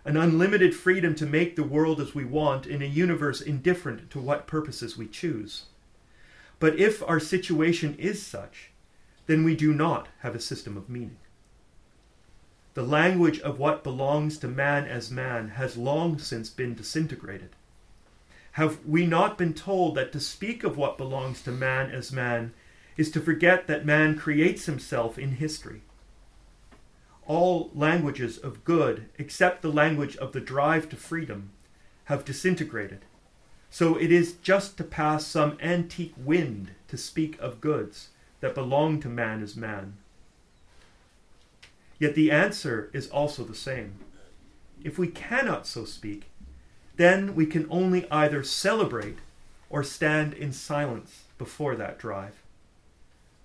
[0.04, 4.20] an unlimited freedom to make the world as we want in a universe indifferent to
[4.20, 5.64] what purposes we choose.
[6.60, 8.70] But if our situation is such,
[9.26, 11.16] then we do not have a system of meaning.
[12.74, 17.50] The language of what belongs to man as man has long since been disintegrated.
[18.54, 22.52] Have we not been told that to speak of what belongs to man as man
[22.96, 25.82] is to forget that man creates himself in history?
[27.26, 31.50] All languages of good, except the language of the drive to freedom,
[32.04, 33.04] have disintegrated.
[33.70, 39.00] So it is just to pass some antique wind to speak of goods that belong
[39.00, 39.96] to man as man.
[41.98, 43.98] Yet the answer is also the same.
[44.84, 46.30] If we cannot so speak,
[46.96, 49.18] then we can only either celebrate
[49.68, 52.42] or stand in silence before that drive.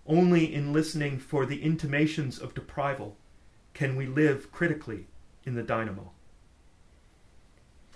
[0.06, 3.14] Only in listening for the intimations of deprival
[3.74, 5.06] can we live critically
[5.46, 6.12] in the dynamo.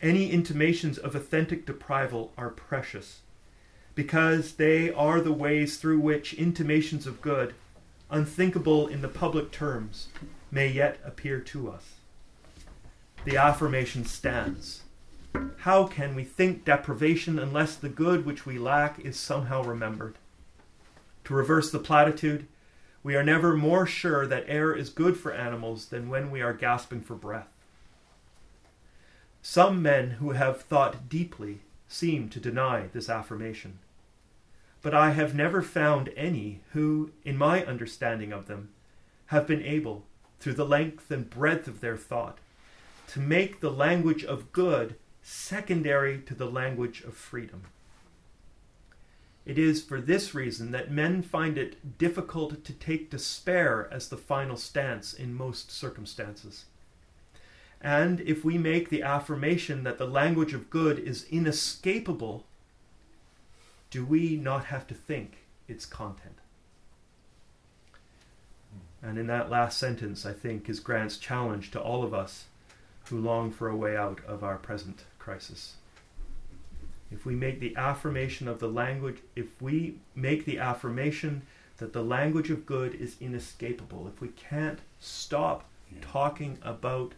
[0.01, 3.21] Any intimations of authentic deprival are precious
[3.95, 7.53] because they are the ways through which intimations of good,
[8.09, 10.07] unthinkable in the public terms,
[10.51, 11.95] may yet appear to us.
[13.25, 14.81] The affirmation stands.
[15.63, 20.17] How can we think deprivation unless the good which we lack is somehow remembered?
[21.23, 22.47] To reverse the platitude,
[23.01, 26.51] we are never more sure that air is good for animals than when we are
[26.51, 27.47] gasping for breath.
[29.41, 33.79] Some men who have thought deeply seem to deny this affirmation.
[34.81, 38.69] But I have never found any who, in my understanding of them,
[39.27, 40.03] have been able,
[40.41, 42.39] through the length and breadth of their thought,
[43.07, 47.63] to make the language of good secondary to the language of freedom.
[49.45, 54.17] It is for this reason that men find it difficult to take despair as the
[54.17, 56.65] final stance in most circumstances.
[57.81, 62.45] And if we make the affirmation that the language of good is inescapable,
[63.89, 66.37] do we not have to think its content?
[69.01, 72.45] And in that last sentence, I think, is Grant's challenge to all of us
[73.09, 75.75] who long for a way out of our present crisis
[77.11, 81.43] if we make the affirmation of the language, if we make the affirmation
[81.77, 85.99] that the language of good is inescapable, if we can't stop Yeah.
[86.01, 87.13] talking about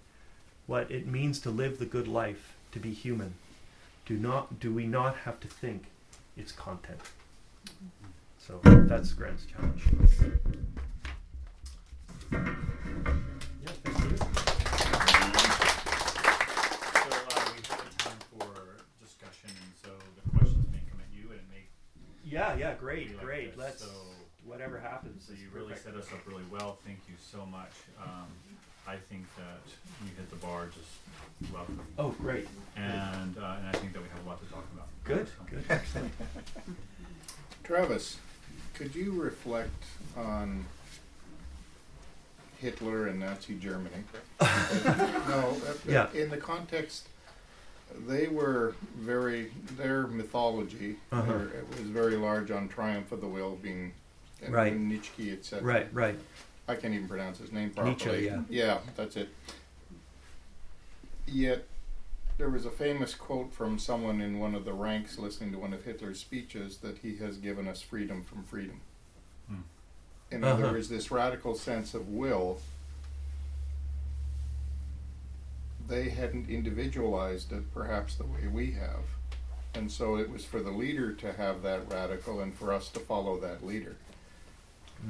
[0.67, 3.35] what it means to live the good life, to be human,
[4.05, 5.85] do not do we not have to think
[6.35, 6.99] its content?
[8.37, 9.83] So that's Grant's challenge.
[12.31, 14.17] Yeah, thank you.
[14.17, 14.25] So,
[17.09, 18.49] uh, we have a time for
[19.01, 21.63] discussion, and so the questions may come at you, and it may
[22.35, 23.49] Yeah, yeah, great, like great.
[23.51, 23.57] this.
[23.57, 23.87] Let's So,
[24.45, 25.23] whatever happens.
[25.25, 25.85] so you really perfect.
[25.85, 26.77] set us up really well.
[26.85, 27.71] Thank you so much.
[27.97, 28.27] Um,
[28.85, 29.61] I think that
[30.03, 32.47] you hit the bar just lovely, Oh, great.
[32.75, 34.87] and uh, and I think that we have a lot to talk about.
[35.05, 36.11] Good, So- good, excellent.
[37.63, 38.17] Travis,
[38.73, 39.83] could you reflect
[40.17, 40.65] on
[42.59, 44.03] Hitler and Nazi Germany?
[44.41, 46.11] no, uh, Yeah.
[46.13, 47.07] in the context,
[48.07, 51.21] they were very, their mythology Uh-huh.
[51.31, 53.93] their- it was very large on Triumph of the Will being,
[54.41, 54.75] and Right.
[54.77, 55.63] Nietzsche, etc.
[55.65, 56.19] Right, right.
[56.67, 57.93] I can't even pronounce his name properly.
[57.95, 58.41] Nietzsche, yeah.
[58.49, 59.29] Yeah, that's it.
[61.27, 61.65] Yet,
[62.37, 65.73] there was a famous quote from someone in one of the ranks listening to one
[65.73, 68.81] of Hitler's speeches that he has given us freedom from freedom.
[69.47, 69.55] Hmm.
[70.31, 70.73] In other Uh-huh.
[70.73, 72.59] words, this radical sense of will,
[75.87, 79.03] they hadn't individualized it perhaps the way we have.
[79.73, 82.99] And so it was for the leader to have that radical and for us to
[82.99, 83.97] follow that leader.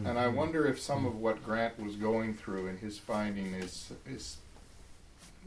[0.04, 3.94] And I wonder if some of what Grant was going through in his finding is
[4.06, 4.38] is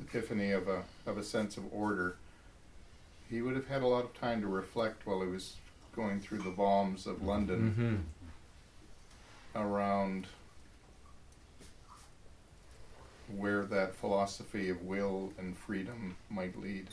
[0.00, 2.16] epiphany of a of a sense of order.
[3.28, 5.56] He would have had a lot of time to reflect while he was
[5.94, 8.04] going through the bombs of London
[9.54, 10.26] hmm around
[13.36, 16.88] where that philosophy of will and freedom might lead.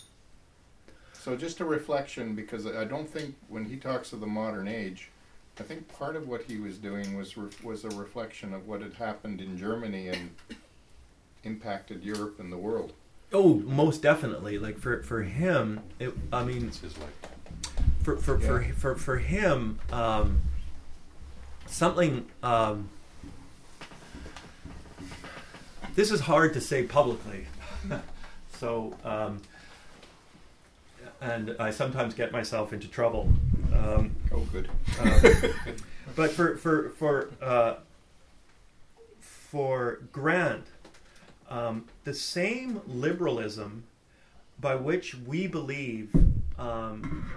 [1.14, 5.10] So just a reflection because I don't think when he talks of the modern age,
[5.60, 8.82] I think part of what he was doing was re- was a reflection of what
[8.82, 10.32] had happened in Germany and
[11.44, 12.94] impacted Europe and the world.
[13.34, 14.60] Oh, most definitely.
[14.60, 17.14] Like for for him, it, I mean, It's his life.
[18.04, 20.42] for for for, for for him, um,
[21.66, 22.28] something.
[22.44, 22.90] Um,
[25.96, 27.46] this is hard to say publicly,
[28.60, 29.42] so um,
[31.22, 33.30] and I sometimes get myself into trouble.
[33.74, 34.70] Um, Oh, good.
[35.00, 35.76] um,
[36.16, 37.76] but for for for uh,
[39.20, 40.66] for Grant,
[41.50, 43.84] um, the same liberalism
[44.60, 46.10] by which we believe
[46.58, 47.30] um,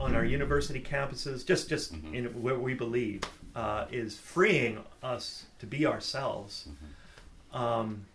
[0.00, 2.14] on our university campuses, just just Mhm.
[2.14, 3.22] in where we believe,
[3.54, 6.68] uh, is freeing us to be ourselves.
[7.52, 8.06] Um,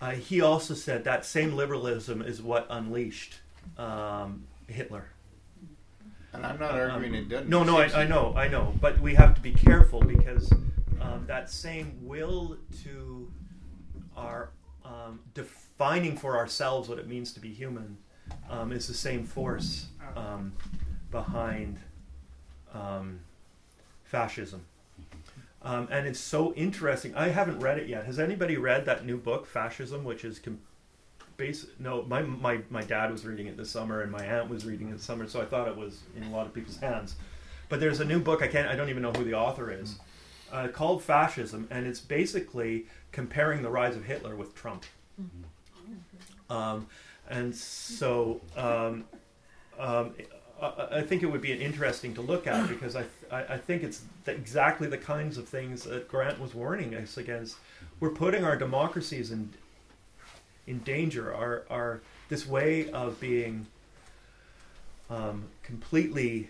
[0.00, 3.40] uh, he also said that same liberalism is what unleashed
[3.78, 5.06] um, Hitler.
[6.32, 7.48] And I'm not Um, arguing it doesn't.
[7.48, 10.52] No, no, I, I know, I know, but we have to be careful because
[11.00, 13.30] um, that same will to
[14.16, 14.50] our
[14.84, 17.96] um, defining for ourselves what it means to be human
[18.50, 20.52] um, is the same force um,
[21.10, 21.78] behind
[22.74, 23.20] um,
[24.04, 24.64] fascism.
[25.66, 27.12] Um, and it's so interesting.
[27.16, 28.04] I haven't read it yet.
[28.04, 30.60] Has anybody read that new book, Fascism, which is com-
[31.36, 31.66] base?
[31.80, 34.90] No, my, my my dad was reading it this summer, and my aunt was reading
[34.90, 35.26] it this summer.
[35.26, 37.16] So I thought it was in a lot of people's hands.
[37.68, 38.42] But there's a new book.
[38.42, 38.68] I can't.
[38.68, 39.98] I don't even know who the author is.
[40.52, 44.84] Uh, called Fascism, and it's basically comparing the rise of Hitler with Trump.
[46.48, 46.86] Um,
[47.28, 49.04] and so um,
[49.80, 50.14] um,
[50.60, 54.02] I, think it would be interesting to look at because I, I, I think it's
[54.24, 57.56] the, exactly the kinds of things that Grant was warning us against.
[58.00, 59.50] We're putting our democracies in
[60.66, 61.34] in danger.
[61.34, 63.66] Our our this way of being
[65.10, 66.48] um, completely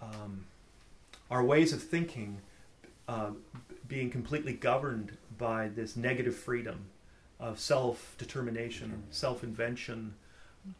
[0.00, 0.44] um,
[1.30, 2.38] our ways of thinking
[3.08, 3.30] uh,
[3.88, 6.86] being completely governed by this negative freedom
[7.38, 10.14] of self determination, self invention,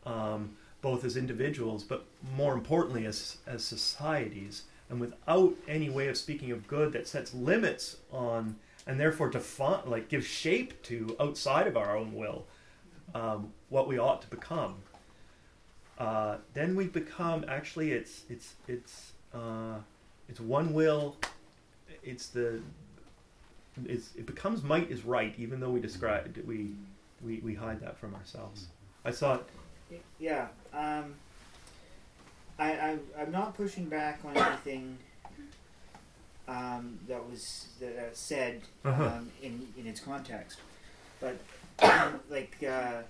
[0.04, 2.04] um, both as individuals, but
[2.36, 7.34] more importantly as, as societies, and without any way of speaking of good that sets
[7.34, 8.56] limits on
[8.86, 12.44] and therefore define, like gives shape to outside of our own will
[13.14, 14.76] um, what we ought to become.
[15.98, 19.76] Uh, then we become actually it's it's it's uh,
[20.28, 21.16] it's one will.
[22.02, 22.60] It's the
[23.84, 26.70] it's, it becomes might is right, even though we describe we,
[27.22, 28.66] we we hide that from ourselves.
[29.04, 29.44] I saw it.
[30.18, 30.48] Yeah.
[30.72, 31.14] Um,
[32.58, 34.98] I, I I'm not pushing back on anything
[36.48, 39.04] um, that was that uh, said Uh-huh.
[39.04, 40.58] um, in in its context,
[41.20, 41.36] but
[41.80, 43.02] um, like uh,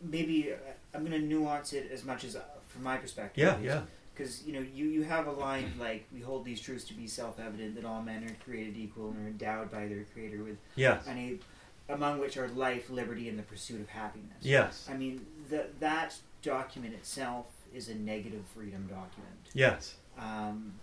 [0.00, 0.56] maybe uh,
[0.94, 3.42] I'm gonna nuance it as much as uh, from my perspective.
[3.42, 3.82] Yeah, yeah,
[4.14, 7.06] Because you know you you have a line like we hold these truths to be
[7.06, 10.98] self-evident that all men are created equal and are endowed by their creator with yeah.
[11.06, 11.40] any
[11.88, 14.36] among which are life, liberty, and the pursuit of happiness.
[14.42, 14.86] Yes.
[14.90, 19.96] I mean, that that document itself is a negative freedom document, Yes.
[20.18, 20.74] um,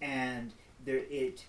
[0.00, 0.52] and
[0.84, 1.44] there it.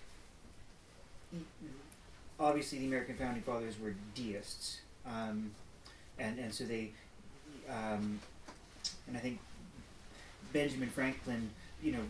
[2.38, 5.52] Obviously, the American founding fathers were deists, um,
[6.18, 6.92] and and so they,
[7.68, 8.18] um,
[9.06, 9.38] and I think
[10.52, 11.50] Benjamin Franklin,
[11.82, 12.00] you know,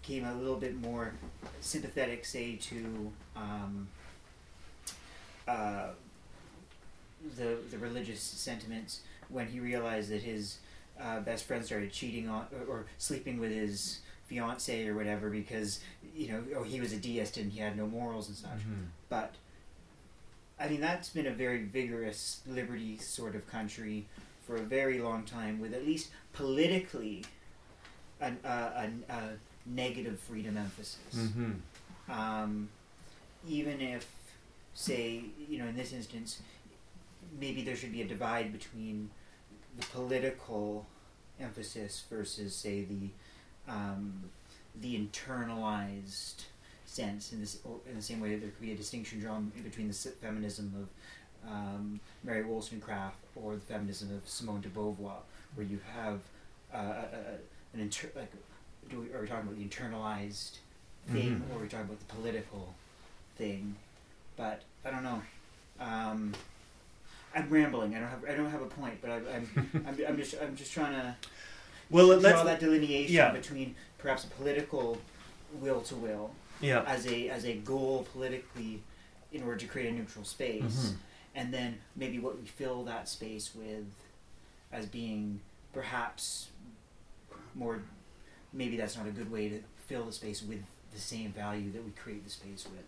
[0.00, 1.14] became a little bit more
[1.60, 3.88] sympathetic, say, to um,
[5.48, 5.88] uh,
[7.36, 10.58] the the religious sentiments when he realized that his
[11.00, 15.80] uh, best friend started cheating on or, or sleeping with his fiance or whatever because
[16.16, 18.50] you know oh he was a deist and he had no morals and such.
[18.60, 18.86] Mhm.
[19.08, 19.34] But
[20.58, 24.06] I mean that's been a very vigorous liberty sort of country
[24.46, 27.24] for a very long time with at least politically
[28.20, 29.30] an, uh, a, a
[29.66, 31.56] negative freedom emphasis Mhm.
[32.08, 32.68] um,
[33.48, 34.06] even if,
[34.76, 36.40] say, you know, in this instance,
[37.40, 39.10] maybe there should be a divide between
[39.78, 40.86] the political
[41.40, 43.08] emphasis versus, say, the
[43.72, 44.22] um,
[44.80, 46.44] the internalized
[46.84, 47.32] sense.
[47.32, 47.58] In this,
[47.88, 50.72] in the same way that there could be a distinction drawn between the feminism
[51.44, 55.16] of um, Mary Wollstonecraft or the feminism of Simone de Beauvoir,
[55.54, 56.20] where you have
[56.74, 58.30] uh, a, an inter- like,
[58.90, 60.58] do we, are we talking about the internalized
[61.08, 61.54] thing, Mhm.
[61.54, 62.74] or are we talking about the political
[63.36, 63.74] thing?
[64.36, 65.22] But I don't know.
[65.80, 66.32] Um,
[67.34, 67.94] I'm rambling.
[67.94, 68.24] I don't have.
[68.28, 69.48] I don't have a point, but I, I'm.
[69.86, 70.34] I'm, I'm just.
[70.40, 71.14] I'm just trying to
[71.90, 72.42] Well, draw let's.
[72.44, 73.30] that delineation yeah.
[73.32, 74.98] between perhaps a political
[75.60, 76.30] will to will
[76.60, 76.82] yeah.
[76.86, 78.82] as a as a goal politically,
[79.32, 80.62] in order to create a neutral space,
[80.92, 80.96] Mhm.
[81.34, 83.84] and then maybe what we fill that space with,
[84.72, 85.40] as being
[85.72, 86.48] perhaps
[87.54, 87.80] more.
[88.52, 90.62] Maybe that's not a good way to fill the space with
[90.96, 92.82] the same value that we create the space with.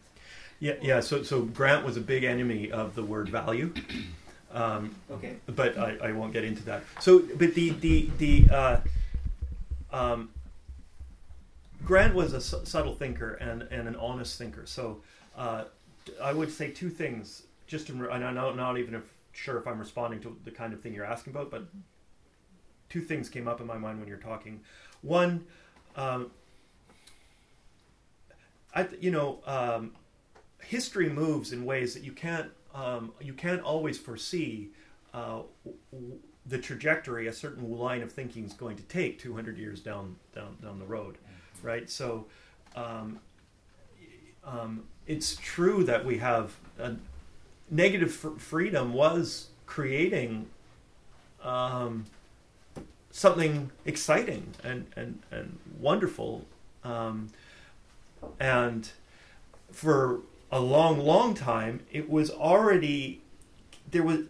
[0.61, 0.74] Yeah.
[0.82, 1.00] Yeah.
[1.00, 3.72] So, so Grant was a big enemy of the word value.
[4.50, 5.36] Um, Okay.
[5.44, 6.82] but I, I won't get into that.
[7.00, 8.80] So, but the the the uh,
[9.92, 10.30] um,
[11.84, 14.64] Grant was a su- subtle thinker and, and an honest thinker.
[14.64, 15.02] So,
[15.36, 15.64] uh,
[16.22, 17.42] I would say two things.
[17.66, 19.02] Just in, and I'm not, not even if,
[19.32, 21.64] sure if I'm responding to the kind of thing you're asking about, but
[22.88, 24.61] two things came up in my mind when you're talking.
[25.02, 25.44] One,
[25.94, 26.30] um,
[28.75, 29.93] I you know, um,
[30.61, 34.69] history moves in ways that you can't um, you can't always foresee
[35.14, 35.41] uh,
[35.93, 40.16] w- the trajectory a certain line of thinking is going to take 200 years down
[40.35, 41.16] down down the road,
[41.62, 41.89] right?
[41.91, 42.27] So,
[42.77, 43.21] um,
[44.45, 46.97] um, it's true that we have a
[47.71, 50.47] negative fr- freedom was creating
[51.43, 52.07] um,
[53.11, 56.45] something exciting and and and wonderful,
[56.85, 57.29] um,
[58.39, 58.91] and
[59.71, 63.23] for a long, long time, it was already
[63.91, 64.21] there was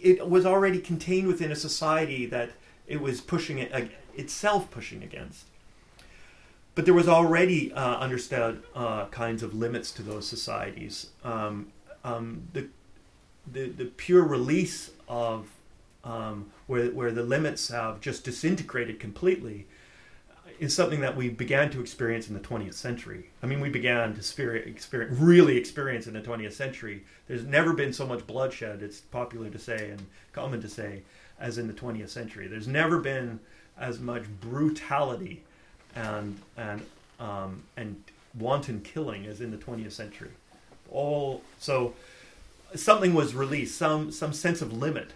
[0.00, 2.50] it was already contained within a society that
[2.86, 5.46] it was pushing it itself pushing against.
[6.74, 11.08] But there was already uh, understood uh, kinds of limits to those societies.
[11.24, 11.72] Um,
[12.04, 12.68] um, the,
[13.50, 15.48] the the pure release of
[16.04, 19.66] um, where where the limits have just disintegrated completely
[20.58, 23.30] is something that we began to experience in the 20th century.
[23.42, 27.04] I mean, we began to experience, really experience in the 20th century.
[27.28, 28.82] There's never been so much bloodshed.
[28.82, 31.02] It's popular to say and common to say
[31.38, 32.46] as in the 20th century.
[32.46, 33.40] There's never been
[33.78, 35.42] as much brutality
[35.94, 36.82] and and
[37.20, 38.02] um, and
[38.38, 40.30] wanton killing as in the 20th century.
[40.90, 41.94] All so
[42.74, 43.76] something was released.
[43.76, 45.12] Some some sense of limit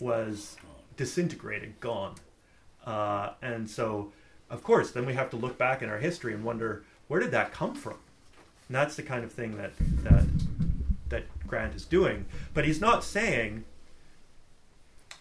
[0.00, 0.56] was
[0.96, 2.14] disintegrated, gone,
[2.84, 4.12] uh, and so
[4.50, 7.30] of course, then we have to look back in our history and wonder where did
[7.32, 7.96] that come from.
[8.68, 9.72] And that's the kind of thing that
[10.04, 10.24] that
[11.08, 12.26] that Grant is doing.
[12.54, 13.64] But he's not saying,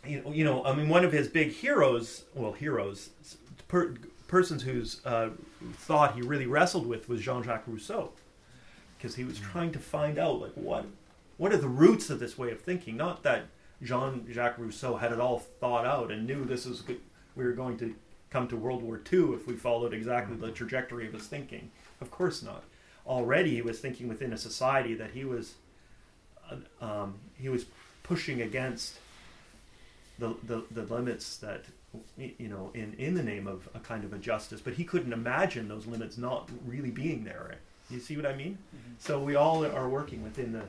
[0.05, 3.09] you know, you know I mean, one of his big heroes, well, heroes,
[3.67, 3.95] per,
[4.28, 5.30] persons whose uh,
[5.73, 8.11] thought he really wrestled with was Jean-Jacques Rousseau,
[8.97, 10.86] because he was trying to find out like what
[11.38, 12.97] what are the roots of this way of thinking.
[12.97, 13.45] Not that
[13.82, 16.84] Jean-Jacques Rousseau had it all thought out and knew this was
[17.36, 17.95] we were going to
[18.30, 21.71] come to World War II if we followed exactly the trajectory of his thinking.
[22.01, 22.63] Of course not.
[23.05, 25.55] Already he was thinking within a society that he was
[26.49, 27.65] uh, um, he was
[28.03, 28.99] pushing against
[30.19, 31.65] the, the the limits that
[32.17, 35.13] you know in in the name of a kind of a justice, but he couldn't
[35.13, 37.55] imagine those limits not really being there.
[37.89, 38.57] You see what I mean?
[38.99, 40.63] So we all are working within the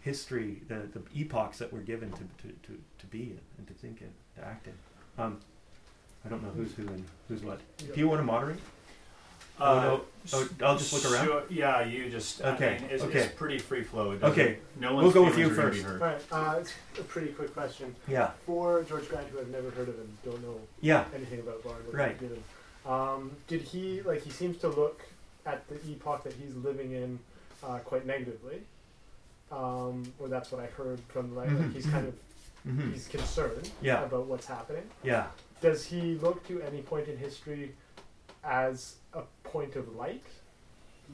[0.00, 3.74] history, the, the epochs that we're given to, to, to, to be in and to
[3.74, 4.72] think in, to act in.
[5.22, 5.38] Um,
[6.24, 7.60] I don't know who's who and who's what.
[7.78, 8.58] Do you want to moderate?
[9.62, 10.00] Oh, no.
[10.32, 11.26] Oh, I'll just look around?
[11.26, 12.40] Sure, yeah, you just.
[12.42, 13.18] Okay, I mean, it's, okay.
[13.20, 14.12] it's pretty free flow.
[14.22, 15.82] Okay, No we'll go with you are gonna be first.
[15.86, 16.02] hurt.
[16.02, 16.22] Alright,
[16.56, 17.94] uh, it's a pretty quick question.
[18.08, 21.04] Yeah, For George Grant, who I've never heard of and don't know yeah.
[21.14, 22.18] anything about Bard, or Right.
[22.18, 22.42] did
[22.86, 25.02] um, did he, like, he seems to look
[25.44, 27.18] at the epoch that he's living in
[27.62, 28.62] uh, quite negatively.
[29.52, 32.14] Um, or that's what I heard from, like, like Mhm, he's kind of,
[32.62, 34.04] hmm he's concerned Yeah.
[34.04, 34.84] about what's happening.
[35.02, 35.26] Yeah.
[35.60, 37.74] Does he look to any point in history
[38.42, 40.24] as a point of light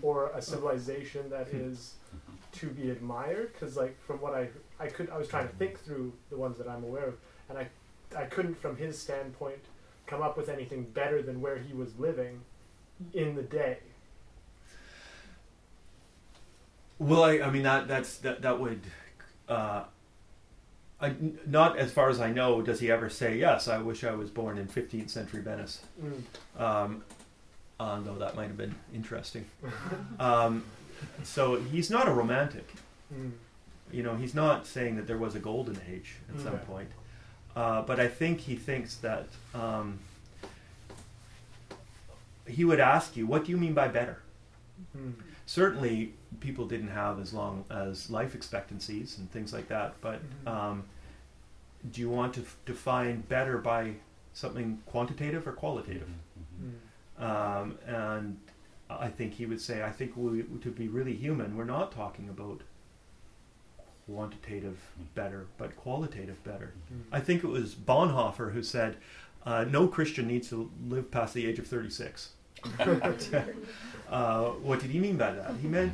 [0.03, 1.75] or a civilization that Hmm.
[2.53, 3.53] to be admired?
[3.53, 6.59] Because, like, from what I I could, I was trying to think through the ones
[6.59, 7.15] that I'm aware of,
[7.49, 7.69] and I
[8.17, 9.59] I couldn't, from his standpoint,
[10.07, 12.43] come up with anything better than where he was living
[13.13, 13.79] in the day.
[16.99, 18.81] Well, I, I mean that that's that that would,
[19.49, 19.85] uh,
[21.01, 21.15] I,
[21.47, 23.69] not as far as I know, does he ever say yes?
[23.69, 25.83] I wish I was born in 15th century Venice.
[26.03, 26.61] Mm.
[26.61, 27.05] Um,
[27.79, 29.45] uh, though that might have been interesting.
[30.19, 30.65] Um,
[31.25, 32.67] so he's not a romantic.
[33.13, 33.33] Mm.
[33.93, 36.89] You know, he's not saying that there was a golden age at some point.
[37.55, 39.99] Uh, but I think he thinks that um,
[42.47, 44.19] he would ask you, "What do you mean by better?"
[45.47, 45.51] Mm.
[45.51, 50.49] certainly people didn't have as long as life expectancies and things like that but Mhm.
[50.51, 50.85] um,
[51.91, 53.95] do you want to f- define better by
[54.33, 56.09] something quantitative or qualitative
[56.63, 57.23] Mm.
[57.23, 58.39] um, and
[58.91, 62.29] i think he would say i think we, to be really human we're not talking
[62.29, 62.63] about
[64.07, 64.79] quantitative
[65.15, 67.03] better but qualitative better Mm.
[67.13, 68.97] i think it was bonhoeffer who said
[69.45, 72.33] uh, no christian needs to live past the age of 36
[74.11, 75.55] uh, what did he mean by that?
[75.61, 75.93] He meant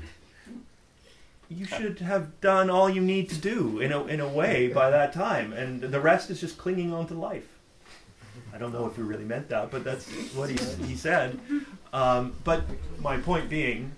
[1.49, 4.91] you should have done all you need to do in a in a way by
[4.91, 7.49] that time, and the rest is just clinging on to life.
[8.55, 11.39] I don't know if he really meant that, but that's what he he said.
[11.93, 12.64] Um, but
[13.01, 13.93] my point being,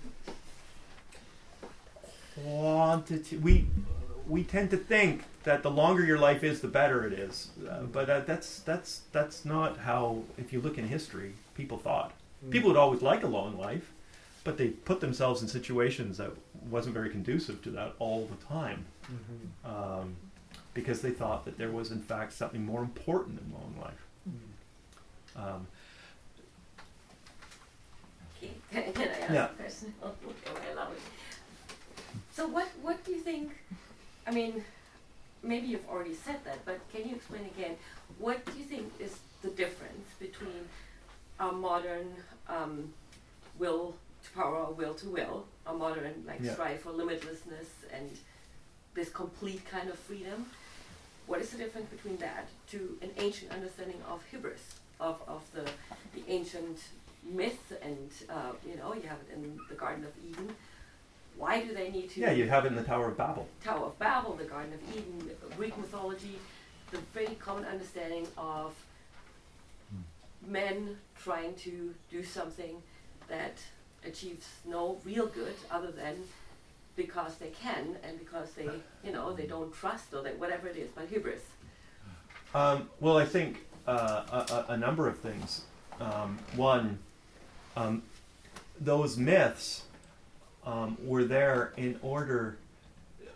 [2.43, 3.37] quantity.
[3.37, 3.67] We
[4.27, 7.83] we tend to think that the longer your life is, the better it is, uh,
[7.83, 10.23] but that, that's that's that's not how.
[10.37, 12.11] If you look in history, people thought.
[12.45, 12.51] Mm.
[12.51, 13.91] People would always like a long life,
[14.43, 16.31] but they put themselves in situations that
[16.69, 19.69] wasn't very conducive to that all the time, Mhm.
[19.69, 20.15] um,
[20.73, 24.05] because they thought that there was in fact something more important than long life.
[24.29, 25.43] Mm.
[25.43, 25.67] Um,
[28.37, 29.45] Okay, can, can I ask Yeah.
[29.45, 29.93] a question?
[30.03, 30.11] Oh,
[30.69, 31.01] I love it.
[32.33, 33.51] So what, what do you think,
[34.27, 34.63] I mean,
[35.41, 37.77] maybe you've already said that, but can you explain again,
[38.19, 40.67] what do you think is the difference between
[41.39, 42.13] our modern
[42.47, 42.93] um,
[43.59, 46.53] will to power or will to will, our modern like Yeah.
[46.53, 48.09] strive for limitlessness and
[48.93, 50.45] this complete kind of freedom?
[51.27, 55.63] What is the difference between that to an ancient understanding of hubris, of, of the,
[56.13, 56.79] the ancient
[57.23, 60.55] myth and uh, you know you have it in the Garden of Eden.
[61.37, 62.21] Why do they need to?
[62.21, 63.47] yeah, you have it in the Tower of Babel.
[63.63, 66.37] Tower of Babel, the Garden of Eden, Greek mythology,
[66.91, 68.73] the very common understanding of
[70.47, 72.81] men trying to do something
[73.27, 73.57] that
[74.05, 76.15] achieves no real good other than
[76.95, 78.69] because they can and because they
[79.03, 81.41] you know they don't trust or that whatever it is, but hubris.
[82.53, 85.63] Um, well, I think uh, a, a- a number of things.
[85.99, 86.99] Um, one,
[87.75, 88.01] um,
[88.79, 89.83] those myths
[90.65, 92.57] um, were there in order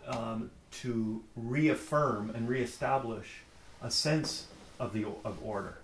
[0.06, 3.40] um, to reaffirm and reestablish
[3.82, 4.46] a sense
[4.78, 5.78] of the of order.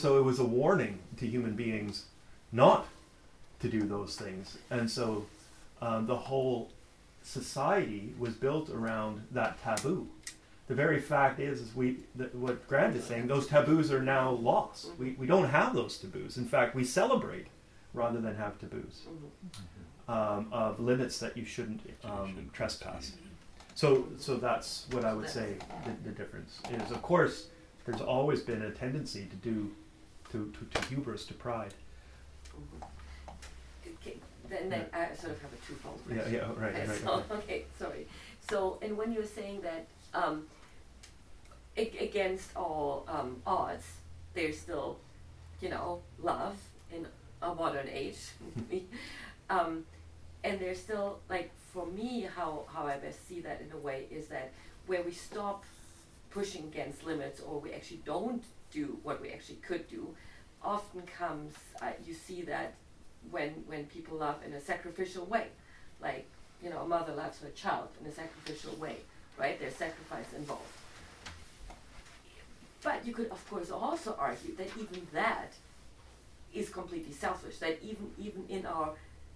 [0.00, 2.06] So it was a warning to human beings
[2.52, 2.88] not
[3.60, 5.26] to do those things, and so
[5.82, 6.70] um, the whole
[7.22, 10.08] society was built around that taboo.
[10.68, 13.26] The very fact is, is we that what Grant is saying.
[13.26, 14.88] Those taboos are now lost.
[14.98, 16.38] We we don't have those taboos.
[16.38, 17.48] In fact, we celebrate
[17.92, 19.02] rather than have taboos
[20.08, 23.12] um, of limits that you shouldn't um, trespass.
[23.74, 26.90] So, so that's what I would say the, the difference is.
[26.90, 27.48] Of course,
[27.84, 29.70] there's always been a tendency to do,
[30.32, 31.74] to, to, to hubris, to pride.
[34.02, 34.16] Okay,
[34.48, 36.34] then then I sort of have a twofold Yeah, question.
[36.34, 36.98] yeah, right, Okay, right.
[37.00, 37.34] so, okay.
[37.34, 38.06] okay, sorry.
[38.48, 40.46] So, and when you're saying that um,
[41.76, 43.84] ag- against all um, odds,
[44.34, 44.98] there's still,
[45.60, 46.56] you know, love
[46.92, 47.06] in
[47.42, 48.18] a modern age,
[49.50, 49.84] um,
[50.44, 54.06] and there's still like for me how how I best see that in a way
[54.10, 54.52] is that
[54.86, 55.64] where we stop
[56.30, 60.14] pushing against limits or we actually don't do what we actually could do,
[60.62, 62.74] often comes uh, you see that
[63.30, 65.46] when when people love in a sacrificial way,
[66.00, 66.26] like
[66.62, 68.96] you know a mother loves her child in a sacrificial way,
[69.38, 69.58] right?
[69.58, 70.62] There's sacrifice involved.
[72.82, 75.52] But you could of course also argue that even that
[76.54, 77.58] is completely selfish.
[77.58, 78.92] That even even in our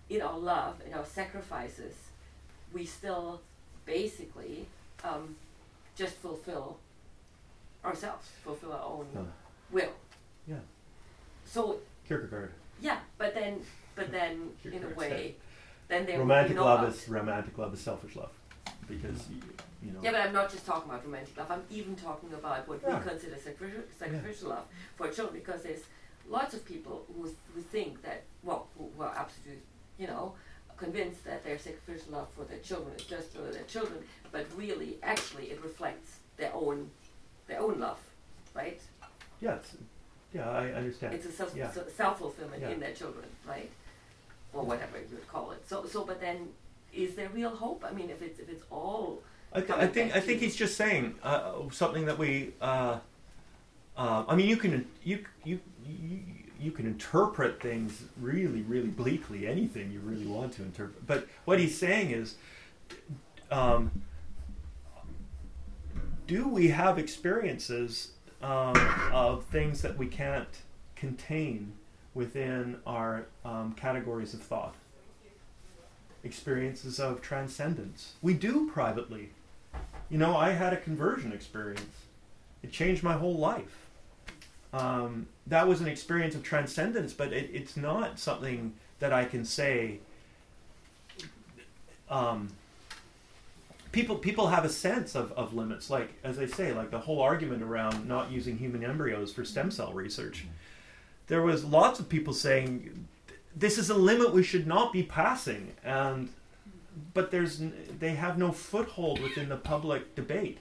[0.09, 1.95] in our love, in our sacrifices,
[2.73, 3.41] we still
[3.87, 4.67] basically
[5.03, 5.37] um,
[5.97, 6.79] just fulfill
[7.85, 9.07] ourselves, fulfill our own
[9.71, 9.91] will.
[10.47, 10.57] Yeah.
[11.45, 11.79] So
[12.09, 12.53] Kierkegaard.
[12.81, 13.61] yeah, but then
[13.95, 15.37] but then in a way,
[15.89, 16.95] then there romantic no love love.
[16.95, 18.33] is romantic love is selfish love
[18.89, 19.37] because you,
[19.83, 21.51] you know Yeah, but I'm not just talking about romantic love.
[21.51, 22.99] I'm even talking about what Yeah.
[22.99, 24.65] we consider sacrificial, sacrificial love
[24.97, 25.83] for children, because there's
[26.29, 29.63] lots of people who who think that well, who, who are absolutely,
[29.99, 30.35] you know,
[30.77, 33.99] convinced that their sacrificial love for their children is just for their children,
[34.33, 36.91] but really, actually, it reflects their own
[37.47, 37.99] their own love,
[38.55, 38.81] right?
[39.41, 39.77] Yes.
[40.33, 41.71] yeah I understand It's a self Yeah.
[41.97, 42.71] self fulfillment Yeah.
[42.71, 43.71] in their children, right?
[44.53, 45.67] Or whatever you would call it.
[45.69, 46.49] So so, but then,
[46.93, 47.85] is there real hope?
[47.89, 49.23] I mean, if it's if it's all
[49.53, 52.55] I, th- I think I think he's just saying uh, something that we.
[52.61, 52.99] Uh,
[53.97, 56.19] uh, I mean, you can you you you
[56.61, 59.47] you can interpret things really really bleakly.
[59.47, 62.35] Anything you really want to interpret, but what he's saying is,
[63.53, 63.91] um,
[66.27, 68.13] do we have experiences
[68.43, 68.75] um,
[69.13, 70.49] of things that we can't
[70.97, 71.73] contain
[72.15, 74.75] within our um, categories of thought?
[76.23, 78.15] Experiences of transcendence.
[78.23, 79.31] We do privately.
[80.09, 82.05] You know, I had a conversion experience.
[82.63, 83.87] It changed my whole life.
[84.73, 89.45] Um, that was an experience of transcendence, but it, it's not something that I can
[89.45, 89.99] say.
[92.09, 92.49] Um,
[93.95, 97.23] people people have a sense of, of limits, like as I say, like the whole
[97.23, 100.47] argument around not using human embryos for stem cell research.
[101.29, 103.07] There was lots of people saying
[103.57, 106.29] this is a limit we should not be passing, and
[107.15, 107.63] but there's
[108.01, 110.59] they have no foothold within the public debate.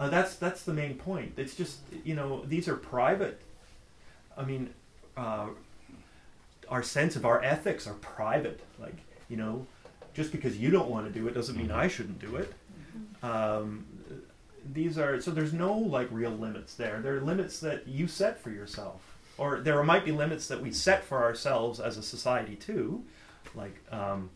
[0.00, 1.34] Uh, that's that's the main point.
[1.36, 3.42] It's just you know these are private.
[4.38, 4.70] I mean,
[5.18, 5.48] uh,
[6.70, 8.60] our sense of our ethics are private.
[8.80, 8.96] Like
[9.28, 9.66] you know,
[10.18, 12.52] just because you don't want to do it doesn't mean I shouldn't do it.
[13.22, 13.86] Um,
[14.74, 17.00] these are so there's no like real limits there.
[17.00, 20.72] There are limits that you set for yourself, or there might be limits that we
[20.72, 23.04] set for ourselves as a society too,
[23.54, 23.76] like.
[23.92, 24.30] Um,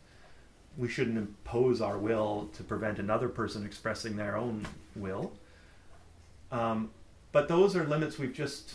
[0.79, 4.67] we shouldn't impose our will to prevent another person expressing their own
[4.97, 5.33] will.
[6.51, 6.93] Um,
[7.31, 8.73] but those are limits we've just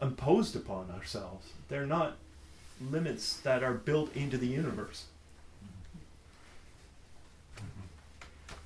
[0.00, 1.48] imposed upon ourselves.
[1.68, 2.16] They're not
[2.80, 5.04] limits that are built into the universe.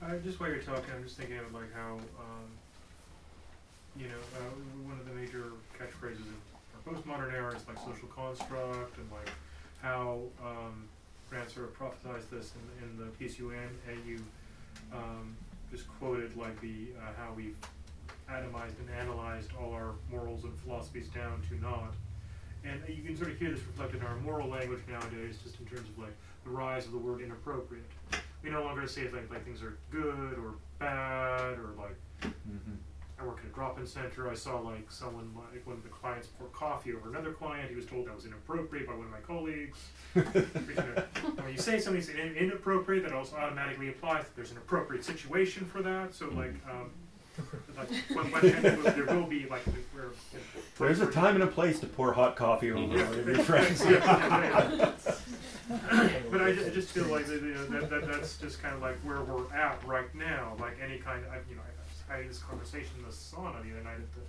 [0.05, 2.49] Uh, just while you're talking, I'm just thinking of like how, um,
[3.97, 6.37] you know, uh, one of the major catchphrases of
[6.87, 9.31] our postmodern era is like social construct and like
[9.81, 10.89] how um,
[11.49, 14.23] sort of prophesized this in, in the piece you an- uh, you
[14.93, 15.35] um,
[15.71, 17.57] just quoted like the uh, how we've
[18.31, 21.95] atomized and analyzed all our morals and philosophies down to naught.
[22.63, 25.67] And you can sort of hear this reflected in our moral language nowadays, just in
[25.67, 27.85] terms of like the rise of the word inappropriate.
[28.45, 32.75] We no longer say like like things are good or bad or like Mm-hmm.
[33.21, 34.29] I work at a drop-in center.
[34.31, 37.71] I saw like someone like one of the clients pour coffee over another client.
[37.71, 39.79] He was told that was inappropriate by one of my colleagues.
[40.15, 40.35] Because,
[40.69, 41.03] you know,
[41.43, 45.65] when you say something's in- inappropriate, that also automatically applies that there's an appropriate situation
[45.65, 46.13] for that.
[46.15, 46.91] So like, um,
[47.77, 50.11] like when, when, there will be like where
[50.79, 53.81] There's a time and a place to pour hot coffee over your friends.
[56.31, 58.83] But I, I just feel like that, you know, that, that that's just kind of
[58.83, 60.57] like where we're at right now.
[60.59, 61.63] Like any kind of, you know,
[62.11, 64.21] I, had this conversation in the sauna the other night at the.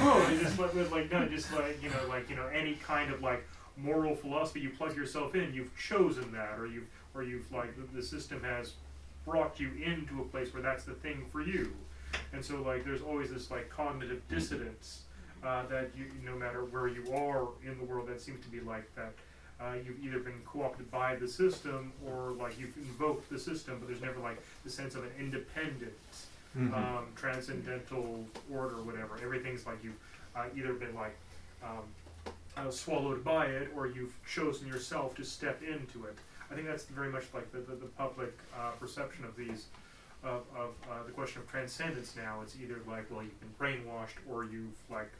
[0.00, 3.22] Oh, and just like no, just like you know, like you know, any kind of
[3.22, 3.46] like
[3.76, 7.96] moral philosophy you plug yourself in, you've chosen that, or you've or you've like the,
[7.96, 8.74] the system has
[9.24, 11.72] brought you into a place where that's the thing for you,
[12.32, 15.02] and so like there's always this like cognitive dissonance
[15.44, 18.60] uh, that you no matter where you are in the world, that seems to be
[18.60, 19.12] like that.
[19.58, 23.88] Uh, you've either been co-opted by the system or like you've invoked the system, but
[23.88, 25.94] there's never like the sense of an independent,
[26.56, 26.72] Mhm.
[26.74, 29.16] um, transcendental order, whatever.
[29.22, 29.98] Everything's like you've
[30.34, 31.16] uh, either been like
[31.62, 31.84] um,
[32.58, 36.16] uh, swallowed by it, or you've chosen yourself to step into it.
[36.50, 39.66] I think that's very much like the the, the public uh, perception of these.
[40.24, 44.16] Of, of uh, the question of transcendence now, it's either like, well, you've been brainwashed,
[44.28, 45.10] or you've like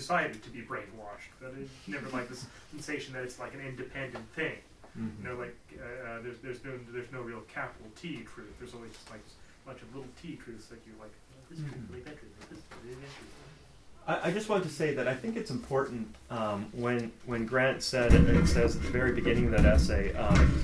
[0.00, 1.32] decided to be brainwashed.
[1.40, 4.58] But it never like this sensation that it's like an independent thing.
[4.96, 5.10] Mhm.
[5.18, 8.52] You know, like uh, uh, there's there's no there's no real capital T truth.
[8.60, 9.20] There's always just like
[9.64, 11.10] a bunch of little T truths that you like.
[11.10, 12.04] "Oh, This truth, Mhm.
[12.04, 13.32] that truth, this really that truth.
[14.08, 17.82] I, I just want to say that I think it's important um, when when Grant
[17.82, 20.62] said it, it says at the very beginning of that essay, um,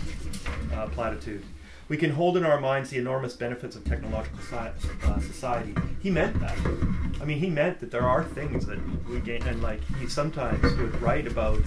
[0.72, 1.42] uh, platitude,
[1.88, 5.74] we can hold in our minds the enormous benefits of technological uh, society.
[6.02, 6.56] He meant that.
[7.20, 8.78] I mean, he meant that there are things that
[9.08, 11.60] we gain, and like he sometimes would write about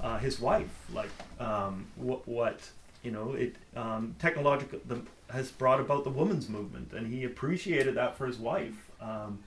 [0.00, 1.10] uh, his wife, like
[1.40, 2.60] um, what, what
[3.02, 5.00] you know, it um, technological the,
[5.32, 8.90] has brought about the women's movement, and he appreciated that for his wife.
[9.00, 9.40] Um,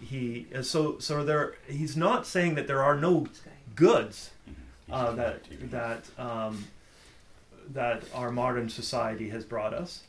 [0.00, 1.54] he uh, so so there.
[1.68, 3.28] He's not saying that there are no
[3.74, 4.30] goods
[4.90, 6.64] uh, that that um,
[7.72, 10.02] that our modern society has brought us,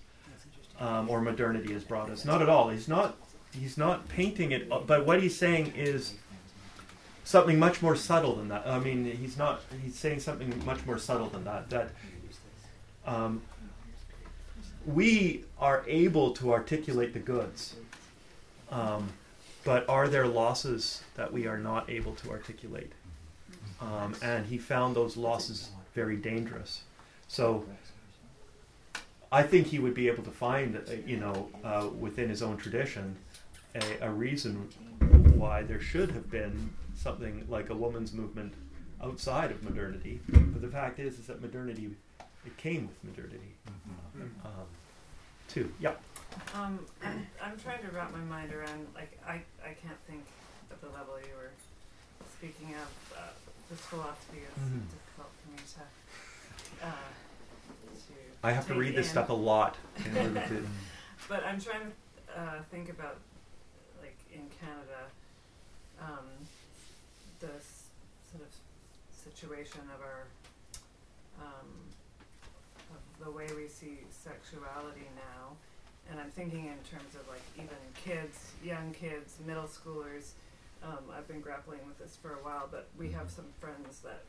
[0.80, 2.26] um, or modernity has brought us.
[2.26, 2.70] Not at all.
[2.70, 3.18] He's not.
[3.58, 4.72] He's not painting it.
[4.72, 6.14] uh, But what he's saying is
[7.24, 8.68] something much more subtle than that.
[8.68, 9.62] I mean, he's not.
[9.84, 11.70] He's saying something much more subtle than that.
[11.70, 11.90] That
[13.06, 13.42] um,
[14.86, 17.76] we are able to articulate the goods,
[18.72, 19.10] um,
[19.64, 22.92] but are there losses that we are not able to articulate?
[23.82, 26.82] Um, and he found those losses very dangerous.
[27.28, 27.66] So
[29.32, 32.58] I think he would be able to find, uh, you know, uh, within his own
[32.58, 33.16] tradition,
[33.76, 34.70] a, a reason
[35.36, 38.54] why there should have been something like a woman's movement
[39.04, 40.20] outside of modernity.
[40.30, 41.92] But the fact is, is that modernity,
[42.46, 43.54] it came with modernity,
[44.46, 44.52] um,
[45.48, 45.72] too.
[45.80, 45.94] Yeah.
[46.56, 50.24] Um, I'm, I'm trying to wrap my mind around, like, I, I can't think
[50.72, 51.52] of the level you were
[52.38, 53.18] speaking of.
[53.18, 53.22] Uh,
[53.70, 54.80] this philosophy is Mhm.
[54.96, 55.84] difficult for me to,
[56.84, 58.14] uh, to
[58.44, 59.12] I have to read this in.
[59.12, 59.76] stuff a lot
[60.06, 60.68] in order to.
[61.28, 63.18] But I'm trying to uh, think about,
[64.02, 65.02] like, in Canada,
[66.02, 66.26] um,
[67.40, 67.88] the s-
[68.32, 68.50] sort of
[69.12, 70.28] situation of our,
[71.42, 71.68] um,
[72.92, 75.56] of the way we see sexuality now.
[76.10, 80.32] And I'm thinking in terms of, like, even kids, young kids, middle schoolers.
[80.84, 84.24] Um, I've been grappling with this for a while, but we have some friends that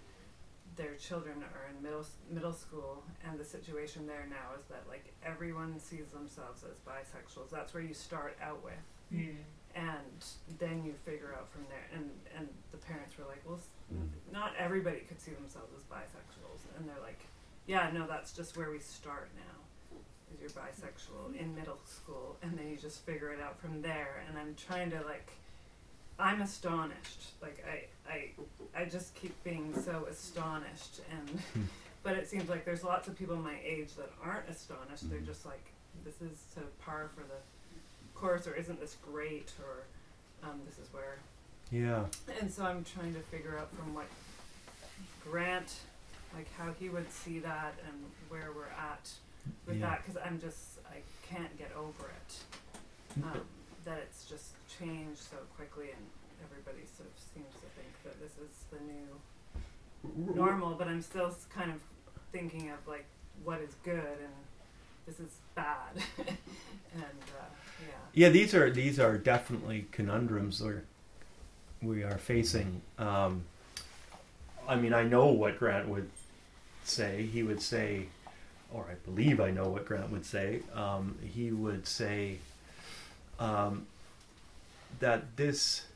[0.78, 5.12] their children are in middle middle school, and the situation there now is that like
[5.22, 7.50] everyone sees themselves as bisexuals.
[7.50, 8.80] That's where you start out with,
[9.74, 10.24] and
[10.58, 11.86] then you figure out from there.
[11.94, 14.08] And and the parents were like, well, s- Mm.
[14.32, 17.20] not everybody could see themselves as bisexuals, and they're like,
[17.66, 19.98] yeah, no, that's just where we start now.
[20.30, 24.22] Is you're bisexual in middle school, and then you just figure it out from there.
[24.28, 25.30] And I'm trying to like.
[26.18, 27.32] I'm astonished.
[27.40, 31.68] Like I, I, I just keep being so astonished, and
[32.02, 35.08] but it seems like there's lots of people my age that aren't astonished.
[35.10, 35.64] They're just like,
[36.04, 40.92] this is of par for the course, or isn't this great, or um, this is
[40.92, 41.18] where.
[41.70, 42.04] Yeah.
[42.40, 44.06] And so I'm trying to figure out from what
[45.24, 45.72] Grant,
[46.34, 47.96] like how he would see that, and
[48.28, 49.08] where we're at
[49.66, 49.90] with Yeah.
[49.90, 50.96] that, because I'm just I
[51.32, 53.22] can't get over it.
[53.22, 53.40] Um,
[53.84, 56.04] that it's just changed so quickly, and
[56.44, 61.34] everybody sort of seems to think that this is the new normal, but I'm still
[61.54, 61.80] kind of
[62.32, 63.04] thinking of like
[63.44, 64.34] what is good and
[65.06, 67.44] this is bad, and uh,
[67.80, 67.94] yeah.
[68.12, 70.82] Yeah, these are these are definitely conundrums we're
[71.82, 72.82] we are facing.
[72.98, 73.44] Um,
[74.68, 76.10] I mean, I know what Grant would
[76.84, 77.22] say.
[77.32, 78.06] He would say,
[78.72, 80.60] or I believe I know what Grant would say.
[80.74, 82.38] Um, he would say
[83.38, 83.86] um,
[85.00, 85.86] that this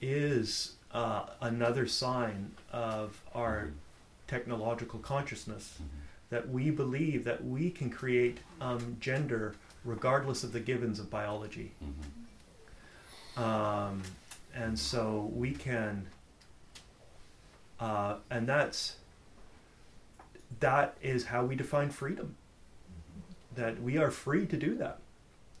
[0.00, 3.70] is uh, another sign of our
[4.26, 5.78] technological consciousness
[6.30, 9.54] that we believe that we can create um, gender
[9.84, 11.72] regardless of the givens of biology.
[13.36, 14.02] Um,
[14.54, 16.06] and so we can,
[17.78, 18.96] uh, and that's
[20.58, 22.36] that is how we define freedom.
[23.54, 24.98] That we are free to do that,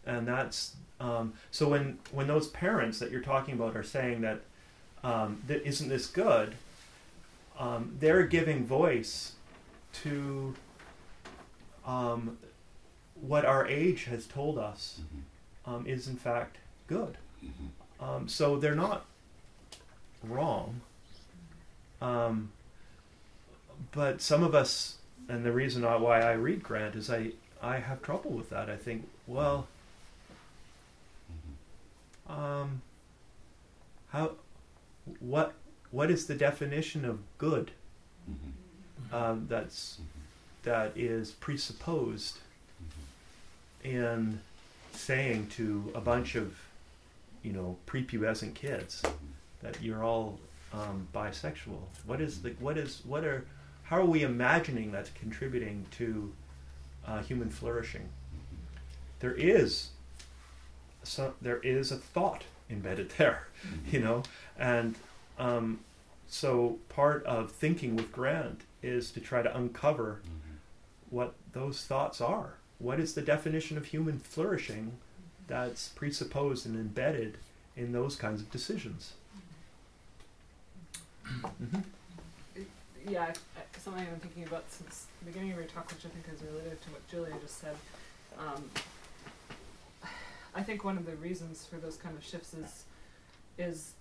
[0.04, 4.40] and that's um, so when when those parents that you're talking about are saying that
[5.02, 6.54] um, that isn't this good,
[7.58, 9.32] um, they're giving voice
[10.02, 10.54] to
[11.86, 12.36] um,
[13.20, 15.00] what our age has told us
[15.66, 17.16] um, is in fact good.
[17.98, 19.04] Um, so they're not
[20.22, 20.80] wrong.
[22.02, 22.52] Um,
[23.92, 24.96] but some of us,
[25.28, 27.32] and the reason I- why I read Grant is I,
[27.62, 28.68] I have trouble with that.
[28.70, 29.68] I think, well,
[32.30, 32.82] um,
[34.08, 34.32] how,
[35.18, 35.54] what,
[35.90, 37.72] what is the definition of good?
[39.12, 39.98] Um, that's
[40.62, 42.38] that is presupposed
[43.82, 44.40] in
[44.92, 46.54] saying to a bunch of,
[47.42, 49.02] you know, prepubescent kids
[49.62, 50.38] that you're all
[50.72, 51.80] um, bisexual.
[52.06, 53.46] What is the what is what are
[53.84, 56.32] how are we imagining that's contributing to
[57.06, 58.08] uh, human flourishing?
[59.18, 59.90] There is
[61.02, 63.48] so there is a thought embedded there,
[63.90, 64.22] you know,
[64.58, 64.94] and
[65.38, 65.80] um,
[66.28, 70.20] so part of thinking with Grant is to try to uncover
[71.10, 74.92] what those thoughts are what is the definition of human flourishing
[75.46, 77.36] that's presupposed and embedded
[77.76, 79.12] in those kinds of decisions?
[81.26, 81.84] Mhm.
[83.06, 86.04] yeah, I, I, something I've been thinking about since the beginning of your talk, which
[86.04, 87.76] I think is related to what Julia just said.
[88.38, 88.64] Um,
[90.54, 92.84] I think one of the reasons for those kind of shifts is
[93.58, 93.92] is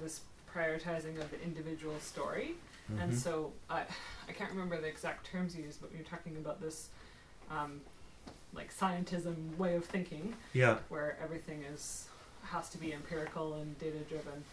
[0.00, 0.20] this
[0.52, 2.54] prioritizing of the individual story,
[2.98, 3.16] and Mhm.
[3.16, 3.82] so I
[4.28, 6.88] I can't remember the exact terms you used, but when you're talking about this.
[7.50, 7.80] Um,
[8.54, 10.78] like scientism way of thinking, Yeah.
[10.88, 12.06] where everything is
[12.44, 14.44] has to be empirical and data driven.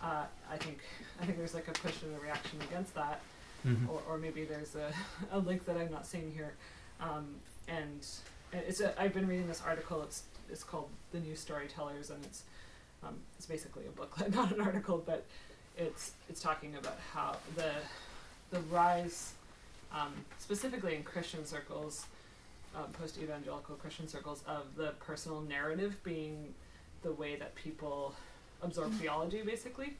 [0.00, 0.78] Uh, I think
[1.20, 3.20] I think there's like a push and a reaction against that,
[3.66, 3.86] Mhm.
[3.88, 4.92] or, or maybe there's a,
[5.30, 6.54] a link that I'm not seeing here.
[7.00, 7.36] Um,
[7.68, 8.04] and
[8.52, 10.02] it's a, I've been reading this article.
[10.04, 12.42] It's it's called The New Storytellers, and it's
[13.02, 15.24] um, it's basically a booklet, not an article, but
[15.76, 17.72] it's it's talking about how the
[18.50, 19.34] the rise,
[19.94, 22.06] um, specifically in Christian circles,
[22.76, 26.54] um, post evangelical Christian circles, of the personal narrative being
[27.02, 28.14] the way that people
[28.62, 29.96] absorb theology, basically.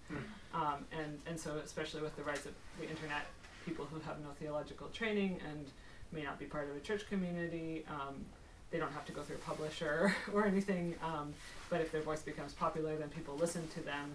[0.52, 3.27] Um, and, and so, especially with the rise of the internet,
[3.64, 5.66] people who have no theological training and
[6.12, 8.24] may not be part of a church community, um,
[8.70, 10.94] they don't have to go through a publisher or anything.
[11.02, 11.32] Um,
[11.68, 14.10] but if their voice becomes popular, then people listen to them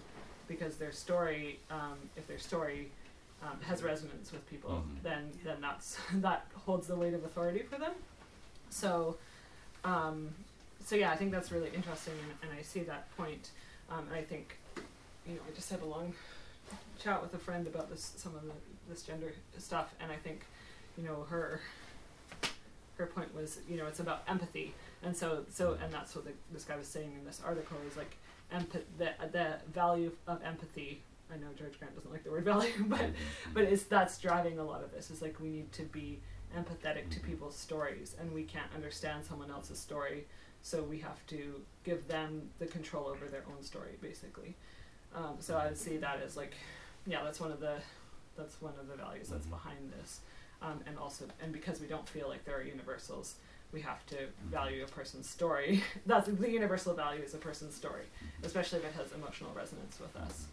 [0.48, 2.90] because their story, um, if their story
[3.42, 5.02] um, has resonance with people, Mhm.
[5.02, 7.92] then then that's that holds the weight of authority for them.
[8.70, 9.16] So,
[9.84, 10.30] um,
[10.84, 13.50] so yeah, I think that's really interesting, and, and I see that point.
[13.90, 14.56] Um, and I think,
[15.26, 16.12] you know, I just had a long
[16.98, 18.52] chat with a friend about this, some of the,
[18.88, 20.40] this gender stuff, and I think,
[20.98, 21.60] you know, her
[22.98, 26.32] her point was, you know, it's about empathy, and so so, and that's what the,
[26.52, 28.16] this guy was saying in this article is like,
[28.54, 31.02] empath the the value of empathy.
[31.32, 33.06] I know George Grant doesn't like the word value, but
[33.52, 35.10] but it's that's driving a lot of this.
[35.10, 36.20] Is like we need to be
[36.56, 40.24] empathetic to people's stories, and we can't understand someone else's story,
[40.62, 44.54] so we have to give them the control over their own story, basically.
[45.14, 46.54] Um, so I would see that as like,
[47.06, 47.76] yeah, that's one of the
[48.36, 49.50] that's one of the values that's Mhm.
[49.50, 50.20] behind this,
[50.62, 53.36] um, and also and because we don't feel like there are universals,
[53.72, 54.16] we have to
[54.50, 55.82] value a person's story.
[56.06, 58.04] that's the universal value is a person's story,
[58.42, 60.46] especially if it has emotional resonance with us.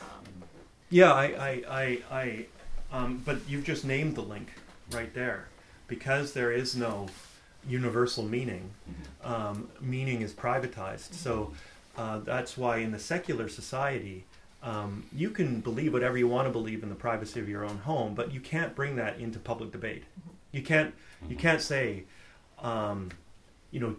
[0.00, 0.24] Um,
[0.90, 2.46] Yeah, I, I, I, I
[2.92, 4.48] um, but you've just named the link
[4.92, 5.48] right there.
[5.88, 7.08] Because there is no
[7.68, 8.70] universal meaning,
[9.24, 11.12] um, meaning is privatized.
[11.14, 11.52] So
[11.96, 14.24] uh, that's why in the secular society,
[14.62, 17.78] um, you can believe whatever you want to believe in the privacy of your own
[17.78, 20.04] home, but you can't bring that into public debate.
[20.52, 20.94] You can't,
[21.28, 22.04] you can't say,
[22.58, 23.10] um,
[23.70, 23.96] you know,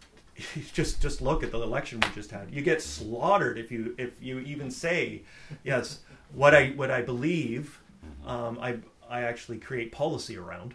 [0.72, 2.50] just just look at the election we just had.
[2.50, 5.22] You get slaughtered if you if you even say,
[5.62, 6.00] yes,
[6.32, 7.80] what I what I believe,
[8.26, 10.74] um, I I actually create policy around.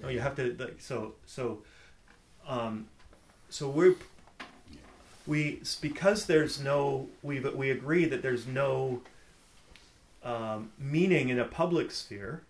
[0.00, 1.62] No, you have to like, so so
[2.46, 2.86] um,
[3.48, 3.96] so we're
[5.26, 9.00] we because there's no we we agree that there's no
[10.22, 12.42] um, meaning in a public sphere.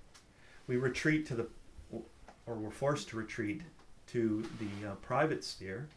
[0.67, 1.47] We retreat to the
[2.47, 3.63] or we're forced to retreat
[4.09, 5.89] to the uh, private sphere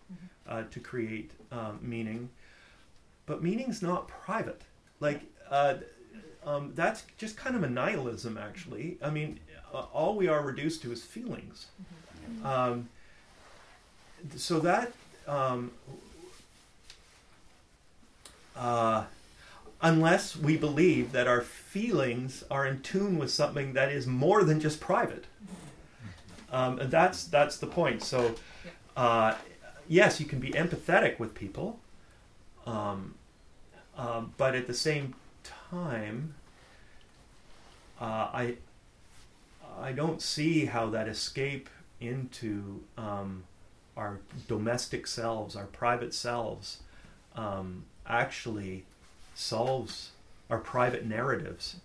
[0.47, 2.30] uh, to create um, meaning.
[3.26, 4.61] But meaning's not private.
[4.99, 5.76] Like uh,
[6.45, 8.97] um, that's just kind of a nihilism, actually.
[9.02, 9.39] I mean,
[9.73, 11.68] uh, all we are reduced to is feelings.
[12.43, 12.89] Um,
[14.35, 14.91] so that
[15.27, 15.72] um,
[18.56, 19.06] uh,
[19.82, 24.60] unless we believe that our feelings are in tune with something that is more than
[24.60, 25.26] just private,
[26.52, 28.02] um, and that's that's the point.
[28.02, 28.36] So,
[28.95, 29.36] uh,
[29.88, 31.80] yes, you can be empathetic with people,
[32.65, 33.15] um,
[33.98, 35.14] um, but at the same
[35.44, 36.36] time,
[37.99, 38.56] uh, I
[39.80, 41.69] I don't see how that escape
[41.99, 43.44] into um,
[43.98, 46.80] our domestic selves, our private selves,
[47.36, 48.86] um, actually
[49.34, 50.11] solves
[50.49, 51.77] our private narratives,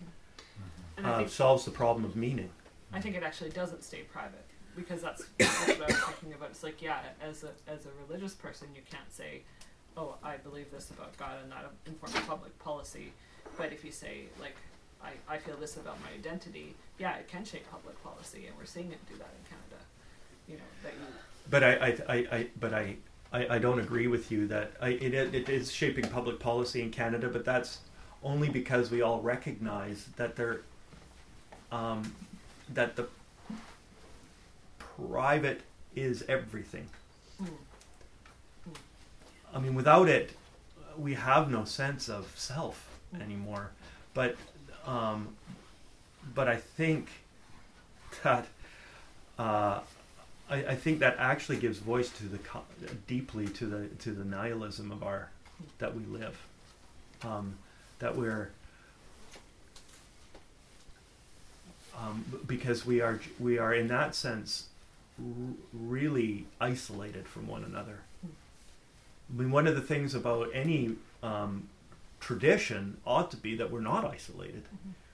[0.98, 2.50] I uh, solves the problem of meaning.
[2.92, 4.44] I think it actually doesn't stay private
[4.76, 6.50] because that's, that's what I was thinking about.
[6.50, 9.42] It's like, yeah, as a as a religious person, you can't say,
[9.96, 13.12] "Oh, I believe this about God," and that informs public policy.
[13.56, 14.56] But if you say, like,
[15.02, 18.66] I, I feel this about my identity, yeah, it can shape public policy, and we're
[18.66, 19.82] seeing it do that in Canada.
[20.48, 21.06] You know that you.
[21.48, 22.96] But I, I, I, I but I,
[23.32, 26.90] I, I don't agree with you that I, it, it is shaping public policy in
[26.90, 27.78] Canada, but that's
[28.22, 30.60] only because we all recognize that there,
[31.70, 32.14] um,
[32.74, 33.06] that the
[34.78, 35.62] private
[35.94, 36.88] is everything.
[37.42, 37.48] Mm.
[39.54, 40.32] I mean, without it,
[40.98, 42.88] we have no sense of self
[43.20, 43.70] anymore.
[44.12, 44.36] But,
[44.86, 45.28] um,
[46.34, 47.08] but I think
[48.22, 48.46] that
[49.38, 49.80] uh,
[50.50, 52.64] I, I think that actually gives voice to the co-
[53.06, 55.30] deeply to the to the nihilism of our
[55.78, 56.38] that we live.
[57.22, 57.54] Um,
[58.00, 58.50] that we're
[61.98, 64.66] um, because we are we are in that sense
[65.18, 68.00] r- really isolated from one another.
[68.24, 71.68] I mean, one of the things about any um,
[72.18, 74.64] tradition ought to be that we're not isolated,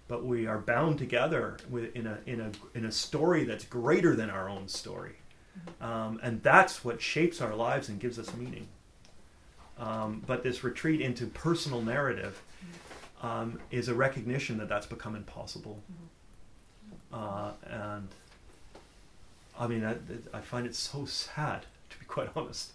[0.09, 4.15] but we are bound together with, in a in a in a story that's greater
[4.15, 5.17] than our own story,
[5.81, 8.69] um, and that's what shapes our lives and gives us meaning.
[9.79, 12.41] Um, but this retreat into personal narrative
[13.23, 15.81] um, is a recognition that that's become impossible,
[17.13, 18.09] uh, and
[19.59, 19.97] I mean, I,
[20.37, 22.73] I find it so sad to be quite honest.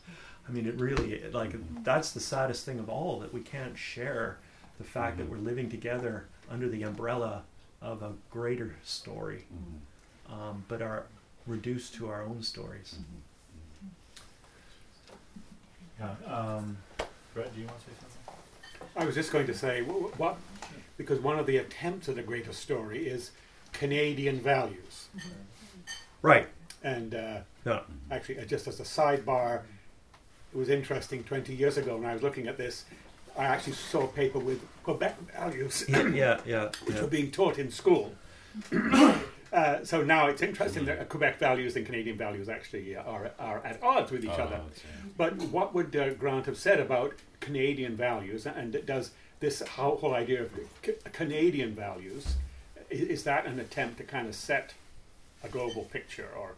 [0.48, 1.54] I mean, it really it- like
[1.84, 4.38] that's the saddest thing of all that we can't share
[4.78, 7.44] the fact that we're living together under the umbrella
[7.82, 9.46] of a greater story,
[10.30, 11.04] um, but are
[11.48, 12.96] reduced to our own stories.
[16.00, 16.78] Yeah, um,
[17.34, 18.88] Brett, do you want to say something?
[18.96, 20.38] I was just going to say wh- wh- what,
[20.98, 23.32] because one of the attempts at a greater story is
[23.72, 25.08] Canadian values.
[26.22, 26.48] Right.
[26.84, 27.82] And uh, Yeah.
[28.10, 29.62] actually, uh, just as a sidebar,
[30.54, 32.86] it was interesting 20 years ago when I was looking at this.
[33.38, 36.08] I actually saw a paper with Quebec values, Yeah.
[36.08, 36.40] Yeah.
[36.46, 36.70] Yeah.
[36.86, 37.02] which yeah.
[37.04, 38.14] were being taught in school.
[39.54, 43.82] uh, so now it's interesting that Quebec values and Canadian values actually are, are at
[43.84, 44.56] odds with each other.
[45.18, 50.14] But what would uh, Grant have said about Canadian values, and does this whole, whole
[50.14, 50.52] idea of
[50.86, 52.36] c- Canadian values
[52.92, 54.74] i- is that an attempt to kind of set
[55.44, 56.52] a global picture, or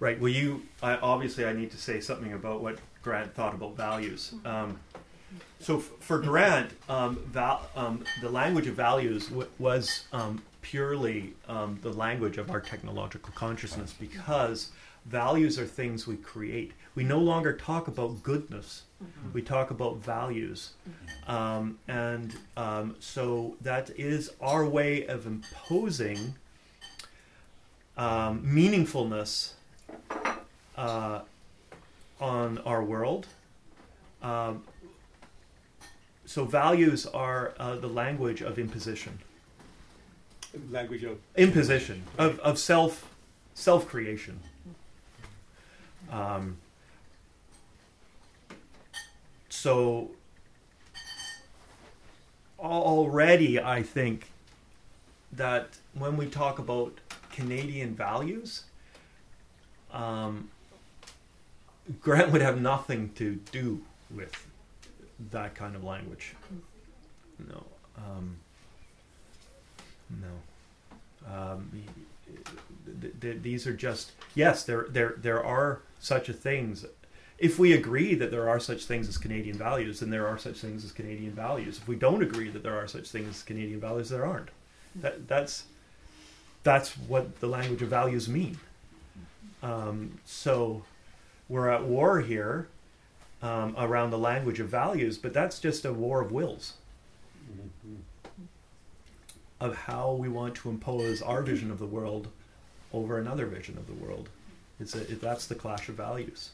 [0.00, 0.18] Right.
[0.18, 4.32] Well, you I, obviously I need to say something about what Grant thought about values.
[4.44, 4.80] Um,
[5.60, 11.34] so f- for Grant, um, val- um, the language of values w- was um, purely
[11.48, 14.70] um, the language of our technological consciousness because
[15.06, 16.72] values are things we create.
[16.94, 18.84] We no longer talk about goodness.
[19.32, 20.72] We talk about values.
[21.26, 26.34] Um, and um, so that is our way of imposing
[27.96, 29.52] um, meaningfulness
[30.76, 31.20] uh,
[32.20, 33.26] on our world.
[34.22, 34.62] Um,
[36.24, 39.18] so values are uh, the language of imposition,
[40.70, 43.08] language of imposition of, of self
[43.54, 44.40] self creation.
[46.10, 46.58] Um,
[49.48, 50.10] so
[52.58, 54.30] already, I think
[55.32, 56.98] that when we talk about
[57.32, 58.64] Canadian values,
[59.92, 60.50] um,
[62.00, 63.82] Grant would have nothing to do
[64.14, 64.32] with
[65.30, 66.34] that kind of language.
[67.38, 67.64] No.
[67.96, 68.36] Um,
[70.20, 71.32] no.
[71.34, 71.70] Um,
[73.00, 76.84] th- th- these are just yes, there there there are such a things.
[77.38, 80.58] If we agree that there are such things as Canadian values, then there are such
[80.58, 81.78] things as Canadian values.
[81.78, 84.50] If we don't agree that there are such things as Canadian values, there aren't.
[84.96, 85.64] That that's
[86.62, 88.58] that's what the language of values mean.
[89.62, 90.84] Um, so
[91.48, 92.68] we're at war here
[93.42, 96.74] um, around the language of values, but that's just a war of wills
[99.62, 102.26] of how we want to impose our vision of the world
[102.92, 104.28] over another vision of the world.
[104.80, 106.50] It's a, it, that's the clash of values.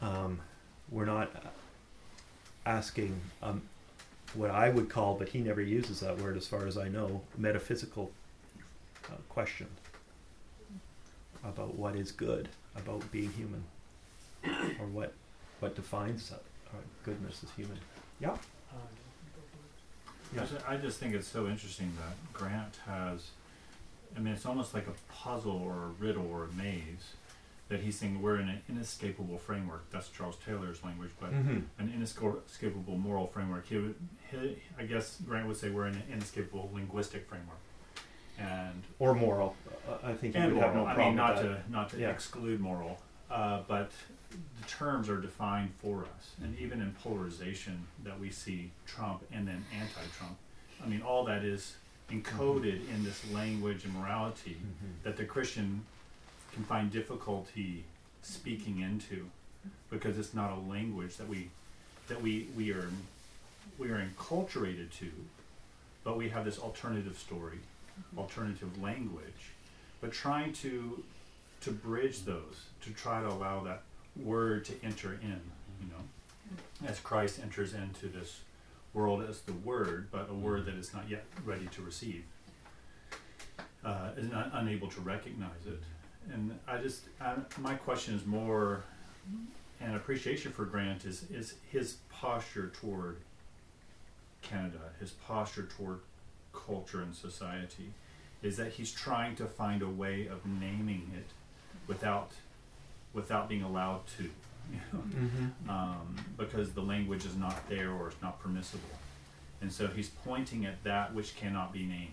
[0.00, 0.38] Um,
[0.88, 1.28] we're not
[2.64, 3.62] asking um,
[4.34, 7.22] what I would call, but he never uses that word as far as I know,
[7.36, 8.12] metaphysical
[9.06, 9.66] uh, question
[11.42, 13.64] about what is good, about being human,
[14.78, 15.12] or what
[15.58, 17.78] what defines uh, uh, goodness as human.
[18.20, 18.30] Yeah.
[18.30, 18.38] Um,
[20.34, 20.44] Yeah.
[20.68, 23.30] I just think it's so interesting that Grant has,
[24.16, 27.12] I mean, it's almost like a puzzle or a riddle or a maze
[27.68, 29.90] that he's saying we're in an inescapable framework.
[29.90, 31.58] That's Charles Taylor's language, but Mm-hmm.
[31.80, 33.66] an inescapable moral framework.
[33.66, 33.94] He would,
[34.30, 37.58] he, I guess Grant would say we're in an inescapable linguistic framework.
[38.38, 39.56] And Or moral.
[39.88, 40.96] Uh, I think you and would have no moral.
[40.96, 41.64] I mean, not with that.
[41.66, 42.10] to not to Yeah.
[42.10, 43.00] exclude moral,
[43.30, 43.90] uh, but
[44.30, 49.46] the terms are defined for us, and even in polarization that we see Trump and
[49.46, 50.36] then anti-Trump.
[50.84, 51.76] I mean, all that is
[52.10, 55.02] encoded in this language and morality Mhm.
[55.02, 55.84] that the Christian
[56.52, 57.84] can find difficulty
[58.22, 59.30] speaking into,
[59.90, 61.50] because it's not a language that we
[62.08, 62.88] that we we are
[63.78, 65.10] we are enculturated to,
[66.04, 67.58] but we have this alternative story,
[68.16, 69.50] alternative language,
[70.00, 71.02] but trying to
[71.66, 73.82] to bridge those, to try to allow that
[74.14, 75.40] word to enter in,
[75.80, 78.42] you know, as Christ enters into this
[78.94, 82.22] world as the word, but a word that is not yet ready to receive,
[83.84, 85.82] uh, is not unable to recognize it,
[86.32, 88.84] and I just I, my question is more
[89.80, 93.16] an appreciation for Grant is is his posture toward
[94.40, 95.98] Canada, his posture toward
[96.52, 97.92] culture and society,
[98.40, 101.26] is that he's trying to find a way of naming it
[101.86, 102.32] without
[103.12, 105.70] without being allowed to, you know, Mm-hmm.
[105.70, 108.90] um, because the language is not there or it's not permissible,
[109.60, 112.10] and so he's pointing at that which cannot be named.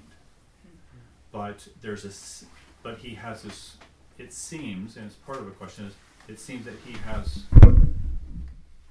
[1.31, 2.45] But there's a, s-
[2.83, 3.75] but he has this.
[4.19, 5.93] It seems, and it's part of the question is,
[6.27, 7.43] it seems that he has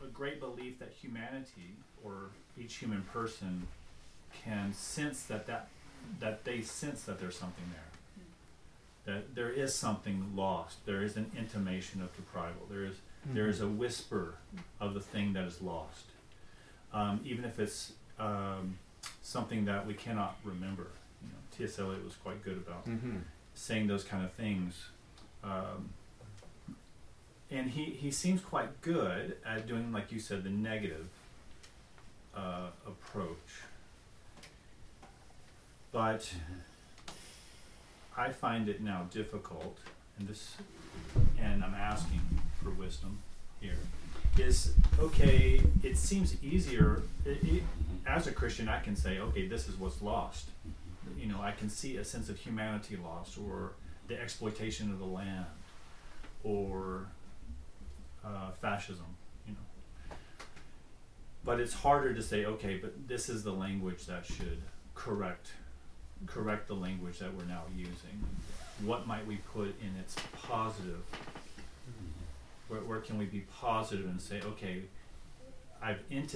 [0.02, 3.66] a great belief that humanity or each human person
[4.44, 5.68] can sense that that
[6.18, 7.91] that they sense that there's something there.
[9.04, 10.84] That there is something lost.
[10.86, 12.68] There is an intimation of deprival.
[12.70, 12.96] There is
[13.26, 14.34] there is a whisper
[14.80, 16.06] of the thing that is lost,
[16.92, 18.78] um, even if it's um,
[19.22, 20.88] something that we cannot remember.
[21.22, 21.78] You know, T.S.
[21.78, 23.18] Eliot was quite good about Mm-hmm.
[23.54, 24.86] saying those kind of things.
[25.44, 25.90] Um,
[27.50, 31.06] and he, he seems quite good at doing, like you said, the negative
[32.34, 33.60] uh, approach.
[35.92, 36.32] But
[38.16, 39.78] I find it now difficult,
[40.18, 40.56] and this,
[41.40, 42.20] and I'm asking
[42.62, 43.18] for wisdom
[43.60, 43.78] here.
[44.38, 45.60] Is okay.
[45.82, 47.02] It seems easier.
[47.26, 47.62] It, it,
[48.06, 50.48] as a Christian, I can say, okay, this is what's lost
[51.18, 53.72] you know, I can see a sense of humanity lost, or
[54.08, 55.46] the exploitation of the land,
[56.42, 57.06] or
[58.24, 59.06] uh, fascism,
[59.46, 60.16] you know.
[61.44, 64.62] But it's harder to say, okay, but this is the language that should
[64.94, 65.52] correct
[66.26, 68.24] correct the language that we're now using.
[68.84, 71.02] What might we put in its positive?
[72.68, 74.82] Where, where can we be positive and say, okay,
[75.82, 76.30] I've intimated